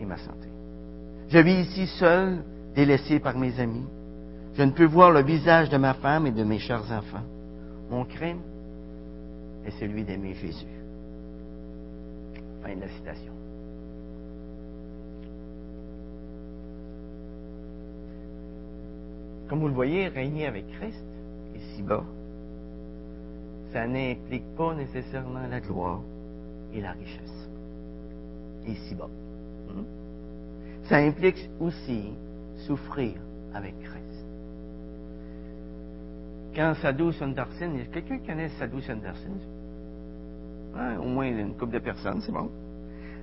et 0.00 0.06
ma 0.06 0.16
santé. 0.16 0.53
Je 1.28 1.38
vis 1.38 1.62
ici 1.62 1.86
seul, 1.98 2.44
délaissé 2.74 3.18
par 3.18 3.36
mes 3.36 3.58
amis. 3.58 3.86
Je 4.54 4.62
ne 4.62 4.70
peux 4.70 4.84
voir 4.84 5.10
le 5.10 5.22
visage 5.22 5.68
de 5.68 5.76
ma 5.76 5.94
femme 5.94 6.26
et 6.26 6.32
de 6.32 6.44
mes 6.44 6.58
chers 6.58 6.90
enfants. 6.92 7.24
Mon 7.90 8.04
crime 8.04 8.40
est 9.66 9.72
celui 9.80 10.04
d'aimer 10.04 10.34
Jésus. 10.34 10.66
Fin 12.62 12.76
de 12.76 12.80
la 12.80 12.88
citation. 12.88 13.32
Comme 19.48 19.60
vous 19.60 19.68
le 19.68 19.74
voyez, 19.74 20.08
régner 20.08 20.46
avec 20.46 20.66
Christ, 20.78 21.04
ici-bas, 21.54 22.04
ça 23.72 23.86
n'implique 23.86 24.54
pas 24.56 24.74
nécessairement 24.74 25.46
la 25.50 25.60
gloire 25.60 26.00
et 26.72 26.80
la 26.80 26.92
richesse. 26.92 27.48
Ici-bas. 28.66 29.10
Ça 30.84 30.96
implique 30.98 31.48
aussi 31.60 32.12
souffrir 32.66 33.14
avec 33.54 33.74
Christ. 33.80 34.26
Quand 36.54 36.74
Sadhu 36.74 37.12
Sundarsin, 37.12 37.72
quelqu'un 37.92 38.18
connaît 38.18 38.48
Sadhu 38.50 38.80
Sundarsin? 38.82 39.30
Hein, 40.76 40.98
au 40.98 41.06
moins 41.06 41.26
une 41.26 41.54
couple 41.54 41.74
de 41.74 41.78
personnes, 41.78 42.20
c'est 42.20 42.32
bon. 42.32 42.50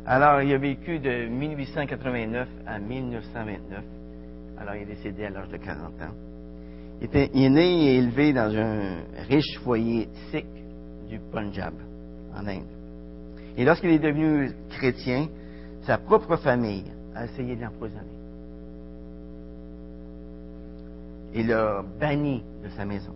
Alors, 0.06 0.42
il 0.42 0.52
a 0.54 0.58
vécu 0.58 1.00
de 1.00 1.28
1889 1.28 2.48
à 2.66 2.80
1929. 2.80 3.84
Alors, 4.58 4.76
il 4.76 4.84
est 4.84 4.86
décédé 4.86 5.26
à 5.26 5.30
l'âge 5.30 5.50
de 5.50 5.58
40 5.58 5.80
ans. 6.02 6.16
Il, 7.00 7.06
était, 7.06 7.30
il 7.34 7.44
est 7.44 7.50
né 7.50 7.86
et 7.86 7.98
élevé 7.98 8.34
dans 8.34 8.56
un 8.56 9.04
riche 9.28 9.60
foyer 9.64 10.10
sikh 10.32 10.46
du 11.08 11.20
Punjab, 11.32 11.74
en 12.36 12.48
Inde. 12.48 12.64
Et 13.58 13.66
lorsqu'il 13.66 13.92
est 13.92 14.00
devenu 14.00 14.52
chrétien, 14.70 15.28
sa 15.84 15.98
propre 15.98 16.38
famille 16.38 16.86
essayé 17.26 17.56
de 17.56 17.62
l'empoisonner. 17.62 18.02
Il 21.34 21.48
l'a 21.48 21.84
banni 22.00 22.44
de 22.64 22.70
sa 22.70 22.86
maison. 22.86 23.14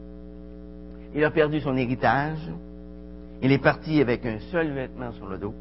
Il 1.14 1.24
a 1.24 1.32
perdu 1.32 1.60
son 1.60 1.76
héritage. 1.76 2.50
Il 3.42 3.52
est 3.52 3.62
parti 3.62 4.00
avec 4.02 4.26
un 4.26 4.40
seul 4.52 4.72
vêtement 4.72 5.12
sur 5.14 5.28
le 5.28 5.38
dos. 5.38 5.54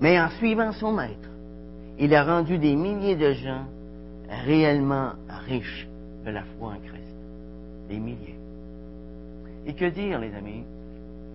Mais 0.00 0.20
en 0.20 0.28
suivant 0.30 0.72
son 0.72 0.92
maître, 0.92 1.30
il 1.98 2.14
a 2.14 2.24
rendu 2.24 2.58
des 2.58 2.74
milliers 2.74 3.16
de 3.16 3.32
gens 3.32 3.64
réellement 4.44 5.12
riches 5.46 5.86
de 6.24 6.30
la 6.30 6.42
foi 6.58 6.70
en 6.70 6.78
Christ. 6.78 7.16
Des 7.88 7.98
milliers. 7.98 8.38
Et 9.66 9.74
que 9.74 9.84
dire, 9.84 10.18
les 10.18 10.34
amis, 10.34 10.64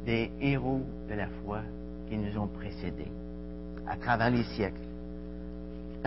des 0.06 0.32
héros 0.42 0.82
de 1.10 1.16
la 1.16 1.28
foi 1.44 1.60
qui 2.10 2.18
nous 2.18 2.38
ont 2.38 2.48
précédés 2.48 3.12
à 3.88 3.96
travers 3.96 4.30
les 4.30 4.44
siècles? 4.44 4.87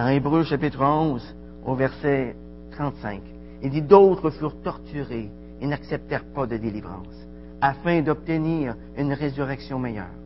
Dans 0.01 0.09
Hébreu 0.09 0.45
chapitre 0.45 0.83
11, 0.83 1.37
au 1.67 1.75
verset 1.75 2.35
35, 2.73 3.21
il 3.63 3.69
dit 3.69 3.83
D'autres 3.83 4.31
furent 4.31 4.59
torturés 4.63 5.31
et 5.61 5.67
n'acceptèrent 5.67 6.25
pas 6.35 6.47
de 6.47 6.57
délivrance, 6.57 7.29
afin 7.61 8.01
d'obtenir 8.01 8.77
une 8.97 9.13
résurrection 9.13 9.79
meilleure. 9.79 10.17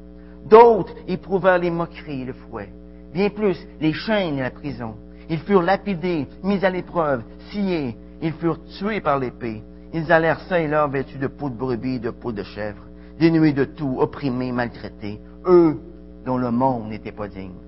D'autres 0.48 0.94
éprouvèrent 1.08 1.58
les 1.58 1.72
moqueries 1.72 2.22
et 2.22 2.24
le 2.24 2.34
fouet, 2.34 2.72
bien 3.12 3.30
plus 3.30 3.58
les 3.80 3.92
chaînes 3.92 4.38
et 4.38 4.42
la 4.42 4.52
prison. 4.52 4.94
Ils 5.28 5.40
furent 5.40 5.62
lapidés, 5.62 6.28
mis 6.44 6.64
à 6.64 6.70
l'épreuve, 6.70 7.24
sciés, 7.50 7.96
ils 8.22 8.34
furent 8.34 8.64
tués 8.78 9.00
par 9.00 9.18
l'épée. 9.18 9.64
Ils 9.92 10.12
allèrent 10.12 10.42
ça 10.42 10.60
et 10.60 10.68
là 10.68 10.86
vêtus 10.86 11.18
de 11.18 11.26
peau 11.26 11.50
de 11.50 11.56
brebis 11.56 11.98
de 11.98 12.10
peau 12.10 12.30
de 12.30 12.44
chèvre, 12.44 12.84
dénués 13.18 13.52
de 13.52 13.64
tout, 13.64 13.96
opprimés, 13.98 14.52
maltraités, 14.52 15.20
eux 15.46 15.80
dont 16.24 16.38
le 16.38 16.52
monde 16.52 16.90
n'était 16.90 17.10
pas 17.10 17.26
digne, 17.26 17.58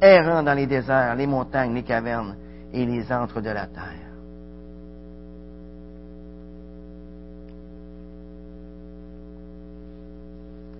errant 0.00 0.42
dans 0.42 0.54
les 0.54 0.66
déserts, 0.66 1.14
les 1.14 1.26
montagnes, 1.26 1.74
les 1.74 1.82
cavernes 1.82 2.36
et 2.72 2.84
les 2.84 3.10
antres 3.12 3.40
de 3.40 3.50
la 3.50 3.66
terre. 3.66 4.04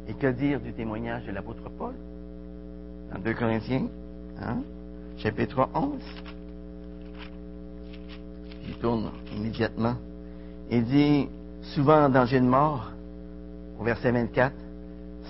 Et 0.09 0.15
que 0.15 0.27
dire 0.27 0.61
du 0.61 0.73
témoignage 0.73 1.25
de 1.25 1.33
l'apôtre 1.33 1.71
Paul 1.79 1.95
dans 3.13 3.21
2 3.21 3.35
Corinthiens, 3.35 3.87
hein, 4.41 4.59
chapitre 5.17 5.69
11 5.75 6.01
Il 8.69 8.75
tourne 8.75 9.11
immédiatement. 9.35 9.95
Il 10.71 10.85
dit, 10.85 11.29
souvent 11.63 12.05
en 12.05 12.09
danger 12.09 12.41
de 12.41 12.47
mort, 12.47 12.91
au 13.79 13.85
verset 13.85 14.11
24, 14.11 14.55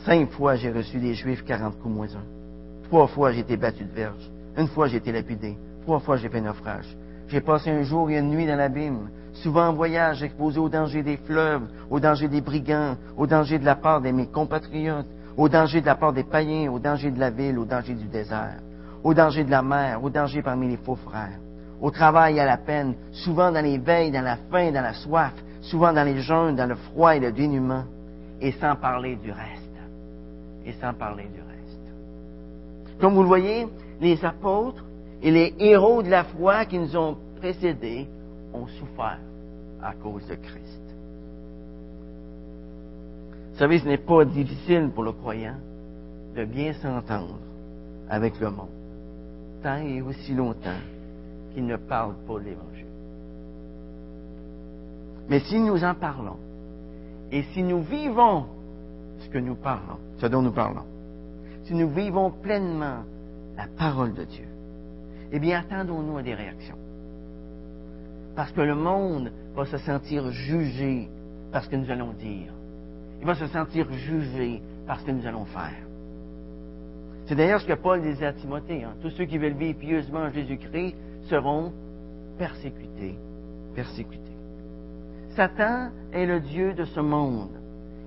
cinq 0.05 0.31
fois 0.31 0.57
j'ai 0.57 0.71
reçu 0.71 0.99
des 0.99 1.15
Juifs 1.15 1.45
40 1.45 1.79
coups 1.79 1.95
moins 1.95 2.09
un. 2.15 2.44
Trois 2.89 3.07
fois 3.07 3.33
j'ai 3.33 3.41
été 3.41 3.57
battu 3.57 3.85
de 3.85 3.93
verge. 3.93 4.31
Une 4.57 4.69
fois 4.69 4.89
j'ai 4.89 4.99
été 4.99 5.13
lapidé. 5.13 5.57
Trois 5.83 6.01
fois 6.01 6.17
j'ai 6.17 6.29
fait 6.29 6.41
naufrage. 6.41 6.97
J'ai 7.29 7.41
passé 7.41 7.71
un 7.71 7.83
jour 7.83 8.11
et 8.11 8.19
une 8.19 8.31
nuit 8.31 8.47
dans 8.47 8.57
l'abîme, 8.57 9.09
souvent 9.33 9.69
en 9.69 9.73
voyage, 9.73 10.23
exposé 10.23 10.59
au 10.59 10.69
danger 10.69 11.03
des 11.03 11.17
fleuves, 11.17 11.63
au 11.91 11.99
danger 11.99 12.29
des 12.29 12.41
brigands, 12.41 12.97
au 13.17 13.27
danger 13.27 13.59
de 13.59 13.65
la 13.65 13.77
part 13.77 14.01
de 14.01 14.11
mes 14.11 14.27
compatriotes, 14.27 15.07
au 15.37 15.49
danger 15.49 15.81
de 15.81 15.87
la 15.87 15.95
part 15.95 16.13
des 16.13 16.25
païens, 16.25 16.71
au 16.71 16.79
danger 16.79 17.11
de 17.11 17.19
la 17.19 17.31
ville, 17.31 17.59
au 17.59 17.65
danger 17.65 17.95
du 17.95 18.07
désert, 18.07 18.61
au 19.03 19.15
danger 19.15 19.45
de 19.45 19.51
la 19.51 19.63
mer, 19.63 20.03
au 20.03 20.11
danger 20.11 20.43
parmi 20.43 20.69
les 20.69 20.77
faux 20.77 20.97
frères, 20.97 21.41
au 21.81 21.91
travail 21.91 22.37
et 22.37 22.41
à 22.41 22.47
la 22.47 22.59
peine, 22.59 22.95
souvent 23.13 23.51
dans 23.51 23.63
les 23.63 23.79
veilles, 23.79 24.13
dans 24.13 24.23
la 24.23 24.37
faim, 24.37 24.71
dans 24.71 24.83
la 24.83 24.95
soif, 24.95 25.35
souvent 25.63 25.93
dans 25.93 26.05
les 26.05 26.21
jeûnes, 26.21 26.57
dans 26.57 26.67
le 26.67 26.77
froid 26.77 27.17
et 27.17 27.21
le 27.21 27.33
dénuement, 27.33 27.85
et 28.41 28.53
sans 28.53 28.77
parler 28.77 29.17
du 29.17 29.33
reste. 29.33 29.63
Et 30.67 30.73
sans 30.75 30.95
parler 30.95 31.25
du 31.25 31.41
reste. 31.41 31.54
Comme 33.01 33.15
vous 33.15 33.23
le 33.23 33.29
voyez, 33.29 33.67
les 34.01 34.25
apôtres 34.25 34.85
et 35.23 35.31
les 35.31 35.55
héros 35.59 36.03
de 36.03 36.11
la 36.11 36.25
foi 36.25 36.65
qui 36.65 36.79
nous 36.79 36.97
ont 36.97 37.17
précédés 37.37 38.07
ont 38.53 38.67
souffert 38.67 39.19
à 39.83 39.93
cause 39.95 40.27
de 40.27 40.35
Christ. 40.35 40.81
Vous 43.53 43.59
savez, 43.59 43.79
ce 43.79 43.87
n'est 43.87 43.99
pas 43.99 44.25
difficile 44.25 44.91
pour 44.95 45.05
le 45.05 45.13
croyant 45.13 45.57
de 46.35 46.45
bien 46.45 46.73
s'entendre 46.75 47.39
avec 48.09 48.39
le 48.41 48.51
monde, 48.51 48.69
tant 49.63 49.77
et 49.77 50.03
aussi 50.03 50.35
longtemps 50.35 50.81
qu'il 51.53 51.67
ne 51.67 51.77
parle 51.77 52.15
pas 52.27 52.39
l'Évangile. 52.39 52.85
Mais 55.29 55.41
si 55.41 55.59
nous 55.59 55.83
en 55.85 55.95
parlons, 55.95 56.37
et 57.31 57.43
si 57.55 57.63
nous 57.63 57.83
vivons 57.83 58.47
ce 59.21 59.29
que 59.29 59.39
nous 59.39 59.55
parlons, 59.55 59.99
ce 60.19 60.27
dont 60.27 60.43
nous 60.43 60.53
parlons, 60.53 60.85
si 61.65 61.75
nous 61.75 61.89
vivons 61.89 62.31
pleinement 62.31 63.05
la 63.57 63.67
parole 63.79 64.15
de 64.15 64.25
Dieu, 64.25 64.49
eh 65.33 65.39
bien, 65.39 65.61
attendons-nous 65.61 66.19
à 66.19 66.23
des 66.23 66.35
réactions. 66.35 66.79
Parce 68.37 68.53
que 68.53 68.61
le 68.61 68.75
monde 68.75 69.33
va 69.55 69.65
se 69.65 69.79
sentir 69.79 70.31
jugé 70.31 71.09
par 71.53 71.65
ce 71.65 71.69
que 71.69 71.77
nous 71.77 71.91
allons 71.91 72.13
dire. 72.13 72.53
Il 73.21 73.27
va 73.27 73.35
se 73.35 73.47
sentir 73.47 73.91
jugé 73.93 74.61
par 74.87 75.01
ce 75.01 75.07
que 75.07 75.13
nous 75.13 75.27
allons 75.27 75.45
faire. 75.45 75.87
C'est 77.27 77.37
d'ailleurs 77.37 77.61
ce 77.61 77.67
que 77.67 77.75
Paul 77.75 78.03
disait 78.03 78.27
à 78.27 78.33
Timothée. 78.33 78.85
Hein. 78.85 78.95
Tous 79.01 79.11
ceux 79.11 79.25
qui 79.25 79.39
veulent 79.39 79.55
vivre 79.55 79.79
pieusement 79.79 80.21
en 80.21 80.31
Jésus-Christ 80.31 80.95
seront 81.31 81.73
persécutés. 82.39 83.17
Persécutés. 83.75 84.21
Satan 85.31 85.91
est 86.13 86.27
le 86.27 86.41
Dieu 86.41 86.75
de 86.75 86.85
ce 86.85 87.01
monde 87.01 87.51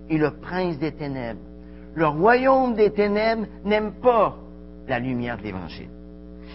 et 0.09 0.17
le 0.17 0.31
prince 0.31 0.77
des 0.77 0.91
ténèbres. 0.91 1.41
Le 1.97 2.07
royaume 2.07 2.75
des 2.75 2.91
ténèbres 2.91 3.47
n'aime 3.65 3.93
pas 3.93 4.37
la 4.87 4.99
lumière 4.99 5.35
de 5.39 5.41
l'Évangile. 5.41 5.89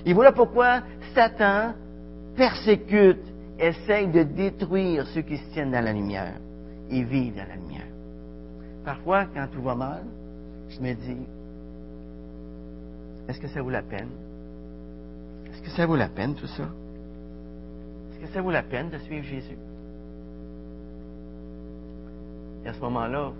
Et 0.06 0.12
voilà 0.12 0.30
pourquoi 0.30 0.82
Satan 1.16 1.74
persécute, 2.36 3.24
essaye 3.58 4.06
de 4.06 4.22
détruire 4.22 5.04
ceux 5.08 5.22
qui 5.22 5.36
se 5.38 5.50
tiennent 5.50 5.72
dans 5.72 5.84
la 5.84 5.92
lumière 5.92 6.34
et 6.88 7.02
vivent 7.02 7.34
dans 7.34 7.48
la 7.48 7.56
lumière. 7.56 7.88
Parfois, 8.84 9.26
quand 9.34 9.48
tout 9.52 9.62
va 9.62 9.74
mal, 9.74 10.04
je 10.68 10.80
me 10.80 10.94
dis, 10.94 11.26
est-ce 13.28 13.40
que 13.40 13.48
ça 13.48 13.62
vaut 13.62 13.70
la 13.70 13.82
peine? 13.82 14.10
Est-ce 15.52 15.62
que 15.62 15.70
ça 15.70 15.86
vaut 15.86 15.96
la 15.96 16.08
peine 16.08 16.36
tout 16.36 16.46
ça? 16.46 16.68
Est-ce 18.12 18.26
que 18.28 18.32
ça 18.32 18.40
vaut 18.40 18.52
la 18.52 18.62
peine 18.62 18.90
de 18.90 18.98
suivre 18.98 19.24
Jésus? 19.24 19.58
Et 22.64 22.68
à 22.68 22.72
ce 22.72 22.80
moment-là, 22.80 23.32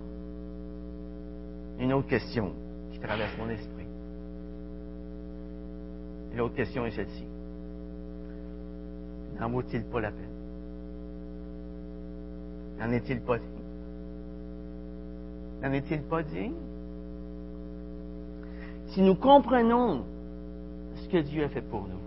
une 1.83 1.93
autre 1.95 2.07
question 2.07 2.53
qui 2.93 3.01
traverse 3.01 3.37
mon 3.37 3.49
esprit. 3.49 3.87
L'autre 6.37 6.55
question 6.55 6.87
est 6.87 6.93
celle-ci. 6.93 7.25
N'en 9.41 9.51
vaut-il 9.51 9.83
pas 9.85 10.01
la 10.01 10.13
peine? 10.13 10.31
N'en 12.79 12.93
est-il 12.93 13.21
pas 13.21 13.39
digne? 13.39 13.49
N'en 15.61 15.73
est-il 15.73 16.03
pas 16.03 16.23
digne? 16.23 16.55
Si 18.91 19.03
nous 19.03 19.17
comprenons 19.17 20.05
ce 20.95 21.09
que 21.09 21.19
Dieu 21.19 21.43
a 21.45 21.49
fait 21.49 21.63
pour 21.63 21.83
nous. 21.83 21.99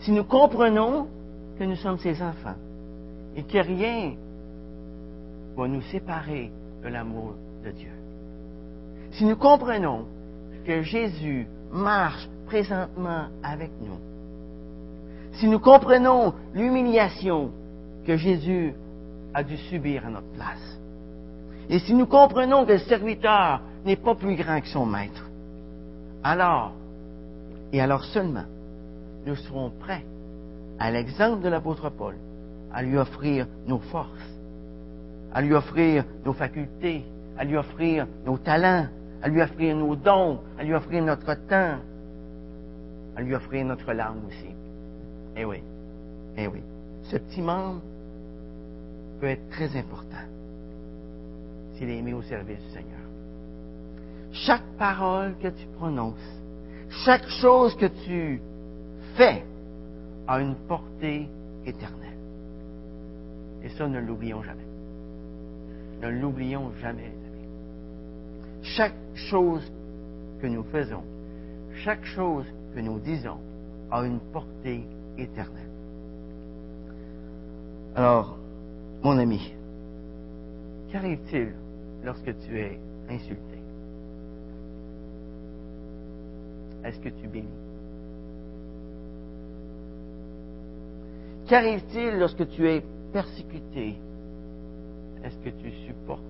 Si 0.00 0.12
nous 0.12 0.24
comprenons 0.24 1.06
que 1.58 1.64
nous 1.64 1.76
sommes 1.76 1.98
ses 1.98 2.22
enfants 2.22 2.56
et 3.36 3.42
que 3.42 3.58
rien 3.58 4.14
va 5.54 5.68
nous 5.68 5.82
séparer 5.82 6.50
de 6.82 6.88
l'amour 6.88 7.34
de 7.64 7.70
Dieu. 7.70 7.90
Si 9.12 9.24
nous 9.24 9.36
comprenons 9.36 10.04
que 10.64 10.82
Jésus 10.82 11.46
marche 11.72 12.28
présentement 12.46 13.26
avec 13.42 13.70
nous, 13.80 13.98
si 15.34 15.48
nous 15.48 15.58
comprenons 15.58 16.34
l'humiliation 16.54 17.50
que 18.06 18.16
Jésus 18.16 18.74
a 19.34 19.42
dû 19.42 19.56
subir 19.56 20.06
à 20.06 20.10
notre 20.10 20.32
place, 20.32 20.78
et 21.68 21.78
si 21.80 21.94
nous 21.94 22.06
comprenons 22.06 22.64
que 22.64 22.72
le 22.72 22.78
serviteur 22.78 23.60
n'est 23.84 23.96
pas 23.96 24.14
plus 24.14 24.36
grand 24.36 24.60
que 24.60 24.68
son 24.68 24.86
maître, 24.86 25.28
alors, 26.22 26.72
et 27.72 27.80
alors 27.80 28.04
seulement, 28.04 28.46
nous 29.26 29.36
serons 29.36 29.70
prêts, 29.70 30.04
à 30.78 30.90
l'exemple 30.90 31.42
de 31.42 31.48
l'apôtre 31.48 31.90
Paul, 31.90 32.14
à 32.72 32.82
lui 32.82 32.96
offrir 32.96 33.46
nos 33.66 33.78
forces, 33.78 34.08
à 35.32 35.42
lui 35.42 35.54
offrir 35.54 36.04
nos 36.24 36.32
facultés, 36.32 37.04
à 37.38 37.44
lui 37.44 37.56
offrir 37.56 38.06
nos 38.26 38.36
talents, 38.36 38.88
à 39.22 39.28
lui 39.28 39.40
offrir 39.40 39.76
nos 39.76 39.94
dons, 39.94 40.40
à 40.58 40.64
lui 40.64 40.74
offrir 40.74 41.04
notre 41.04 41.34
temps, 41.46 41.78
à 43.16 43.22
lui 43.22 43.34
offrir 43.34 43.64
notre 43.64 43.92
langue 43.92 44.24
aussi. 44.26 44.54
Eh 45.36 45.44
oui, 45.44 45.62
eh 46.36 46.46
oui. 46.48 46.62
Ce 47.04 47.16
petit 47.16 47.40
membre 47.40 47.80
peut 49.20 49.28
être 49.28 49.48
très 49.50 49.76
important 49.76 50.16
s'il 51.74 51.90
est 51.90 52.02
mis 52.02 52.12
au 52.12 52.22
service 52.22 52.58
du 52.58 52.70
Seigneur. 52.70 52.98
Chaque 54.32 54.66
parole 54.76 55.36
que 55.40 55.48
tu 55.48 55.66
prononces, 55.78 56.16
chaque 57.04 57.26
chose 57.28 57.76
que 57.76 57.86
tu 57.86 58.42
fais 59.16 59.44
a 60.26 60.40
une 60.40 60.54
portée 60.54 61.28
éternelle. 61.64 62.08
Et 63.62 63.68
ça, 63.70 63.88
ne 63.88 64.00
l'oublions 64.00 64.42
jamais. 64.42 64.66
Ne 66.02 66.08
l'oublions 66.08 66.70
jamais. 66.80 67.12
Chaque 68.62 68.94
chose 69.14 69.72
que 70.40 70.46
nous 70.46 70.62
faisons, 70.64 71.02
chaque 71.84 72.04
chose 72.04 72.46
que 72.74 72.80
nous 72.80 72.98
disons 73.00 73.38
a 73.90 74.04
une 74.04 74.20
portée 74.32 74.84
éternelle. 75.16 75.70
Alors, 77.94 78.38
mon 79.02 79.18
ami, 79.18 79.52
qu'arrive-t-il 80.90 81.54
lorsque 82.04 82.36
tu 82.40 82.58
es 82.58 82.78
insulté? 83.08 83.58
Est-ce 86.84 87.00
que 87.00 87.08
tu 87.08 87.26
bénis? 87.26 87.48
Qu'arrive-t-il 91.48 92.18
lorsque 92.18 92.48
tu 92.50 92.68
es 92.68 92.82
persécuté? 93.12 93.98
Est-ce 95.24 95.38
que 95.38 95.50
tu 95.50 95.70
supportes? 95.86 96.22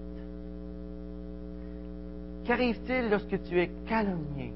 Qu'arrive-t-il 2.49 3.11
lorsque 3.11 3.43
tu 3.43 3.61
es 3.61 3.69
calomnié? 3.87 4.55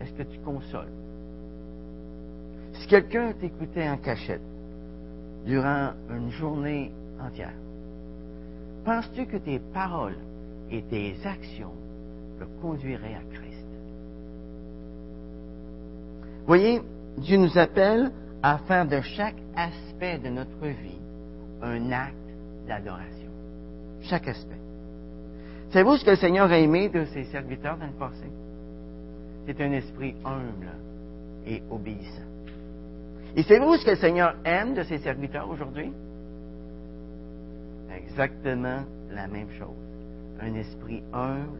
Est-ce 0.00 0.12
que 0.14 0.24
tu 0.24 0.36
consoles? 0.40 0.90
Si 2.72 2.88
quelqu'un 2.88 3.32
t'écoutait 3.34 3.88
en 3.88 3.96
cachette 3.98 4.42
durant 5.44 5.92
une 6.10 6.28
journée 6.32 6.90
entière, 7.20 7.54
penses-tu 8.84 9.26
que 9.26 9.36
tes 9.36 9.60
paroles 9.60 10.18
et 10.68 10.82
tes 10.82 11.14
actions 11.24 11.70
le 12.40 12.46
conduiraient 12.60 13.14
à 13.14 13.22
Christ? 13.32 13.68
Voyez, 16.48 16.82
Dieu 17.16 17.36
nous 17.36 17.56
appelle 17.56 18.10
à 18.42 18.58
faire 18.58 18.88
de 18.88 19.00
chaque 19.02 19.38
aspect 19.54 20.18
de 20.18 20.30
notre 20.30 20.66
vie 20.66 20.98
un 21.62 21.92
acte 21.92 22.16
d'adoration. 22.66 23.30
Chaque 24.02 24.26
aspect. 24.26 24.58
Savez-vous 25.70 25.96
ce 25.96 26.04
que 26.04 26.10
le 26.10 26.16
Seigneur 26.16 26.50
a 26.50 26.58
aimé 26.58 26.88
de 26.88 27.04
ses 27.06 27.24
serviteurs 27.24 27.76
dans 27.76 27.86
le 27.86 27.92
passé? 27.92 28.26
C'est 29.46 29.60
un 29.60 29.72
esprit 29.72 30.14
humble 30.24 30.70
et 31.46 31.62
obéissant. 31.70 32.22
Et 33.36 33.42
savez-vous 33.42 33.76
ce 33.76 33.84
que 33.84 33.90
le 33.90 33.96
Seigneur 33.96 34.34
aime 34.44 34.74
de 34.74 34.82
ses 34.82 34.98
serviteurs 34.98 35.48
aujourd'hui? 35.48 35.92
Exactement 37.94 38.82
la 39.10 39.26
même 39.28 39.50
chose. 39.58 39.68
Un 40.40 40.54
esprit 40.54 41.02
humble 41.12 41.58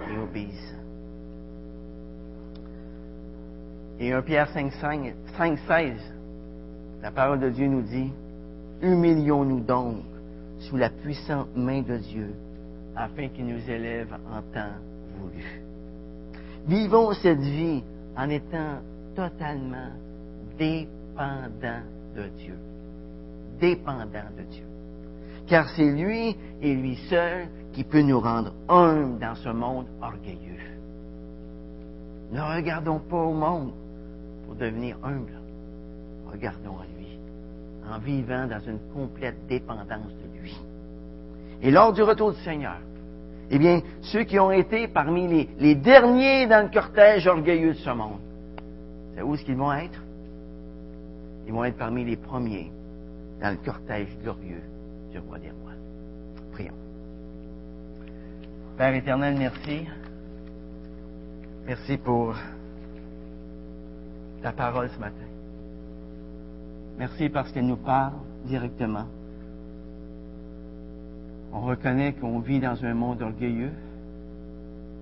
et 0.00 0.18
obéissant. 0.18 0.78
Et 4.00 4.12
1 4.12 4.22
Pierre 4.22 4.48
5, 4.50 4.72
5, 5.36 5.58
16, 5.66 5.92
la 7.02 7.10
parole 7.10 7.40
de 7.40 7.50
Dieu 7.50 7.66
nous 7.66 7.82
dit, 7.82 8.12
Humilions-nous 8.80 9.60
donc 9.60 9.96
sous 10.60 10.76
la 10.76 10.88
puissante 10.88 11.48
main 11.56 11.82
de 11.82 11.96
Dieu, 11.96 12.32
afin 12.98 13.28
qu'il 13.28 13.46
nous 13.46 13.70
élève 13.70 14.12
en 14.30 14.42
temps 14.52 14.74
voulu. 15.18 15.62
Vivons 16.66 17.12
cette 17.14 17.40
vie 17.40 17.82
en 18.16 18.28
étant 18.28 18.80
totalement 19.14 19.90
dépendants 20.58 21.84
de 22.16 22.28
Dieu. 22.36 22.58
Dépendants 23.60 24.32
de 24.36 24.42
Dieu. 24.42 24.64
Car 25.46 25.68
c'est 25.70 25.90
lui 25.90 26.36
et 26.60 26.74
lui 26.74 26.96
seul 27.08 27.48
qui 27.72 27.84
peut 27.84 28.02
nous 28.02 28.20
rendre 28.20 28.52
humbles 28.68 29.18
dans 29.20 29.34
ce 29.36 29.48
monde 29.48 29.86
orgueilleux. 30.02 30.48
Ne 32.32 32.40
regardons 32.40 32.98
pas 32.98 33.22
au 33.22 33.32
monde 33.32 33.72
pour 34.44 34.56
devenir 34.56 34.96
humbles. 35.02 35.40
Regardons 36.30 36.76
à 36.78 36.84
lui 36.98 37.18
en 37.90 37.98
vivant 37.98 38.46
dans 38.46 38.60
une 38.60 38.80
complète 38.92 39.46
dépendance 39.48 40.12
de 40.22 40.40
lui. 40.40 40.54
Et 41.62 41.70
lors 41.70 41.92
du 41.92 42.02
retour 42.02 42.32
du 42.32 42.40
Seigneur, 42.40 42.76
eh 43.50 43.58
bien, 43.58 43.80
ceux 44.02 44.24
qui 44.24 44.38
ont 44.38 44.50
été 44.50 44.88
parmi 44.88 45.48
les, 45.58 45.74
derniers 45.74 46.46
dans 46.46 46.64
le 46.64 46.72
cortège 46.72 47.26
orgueilleux 47.26 47.72
de 47.72 47.78
ce 47.78 47.90
monde, 47.90 48.20
c'est 49.14 49.22
où 49.22 49.34
est-ce 49.34 49.44
qu'ils 49.44 49.56
vont 49.56 49.72
être? 49.72 50.02
Ils 51.46 51.52
vont 51.52 51.64
être 51.64 51.78
parmi 51.78 52.04
les 52.04 52.16
premiers 52.16 52.70
dans 53.40 53.50
le 53.50 53.56
cortège 53.56 54.08
glorieux 54.22 54.62
du 55.10 55.18
roi 55.18 55.38
des 55.38 55.50
rois. 55.50 55.72
Prions. 56.52 56.74
Père 58.76 58.94
éternel, 58.94 59.36
merci. 59.38 59.86
Merci 61.66 61.96
pour 61.96 62.34
ta 64.42 64.52
parole 64.52 64.90
ce 64.90 65.00
matin. 65.00 65.14
Merci 66.98 67.28
parce 67.28 67.50
qu'elle 67.52 67.66
nous 67.66 67.76
parle 67.76 68.14
directement. 68.44 69.06
On 71.52 71.60
reconnaît 71.60 72.12
qu'on 72.12 72.40
vit 72.40 72.60
dans 72.60 72.84
un 72.84 72.94
monde 72.94 73.22
orgueilleux 73.22 73.72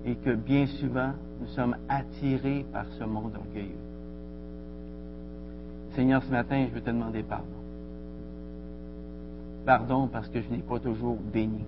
et 0.05 0.15
que 0.15 0.33
bien 0.33 0.65
souvent, 0.67 1.11
nous 1.41 1.47
sommes 1.47 1.75
attirés 1.89 2.65
par 2.71 2.85
ce 2.97 3.03
monde 3.03 3.33
orgueilleux. 3.35 3.75
Seigneur, 5.95 6.23
ce 6.23 6.31
matin, 6.31 6.65
je 6.69 6.73
veux 6.73 6.81
te 6.81 6.89
demander 6.89 7.23
pardon. 7.23 7.45
Pardon 9.65 10.07
parce 10.07 10.29
que 10.29 10.41
je 10.41 10.49
n'ai 10.49 10.59
pas 10.59 10.79
toujours 10.79 11.17
béni. 11.33 11.65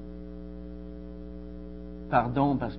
Pardon 2.10 2.56
parce 2.56 2.74
que 2.74 2.78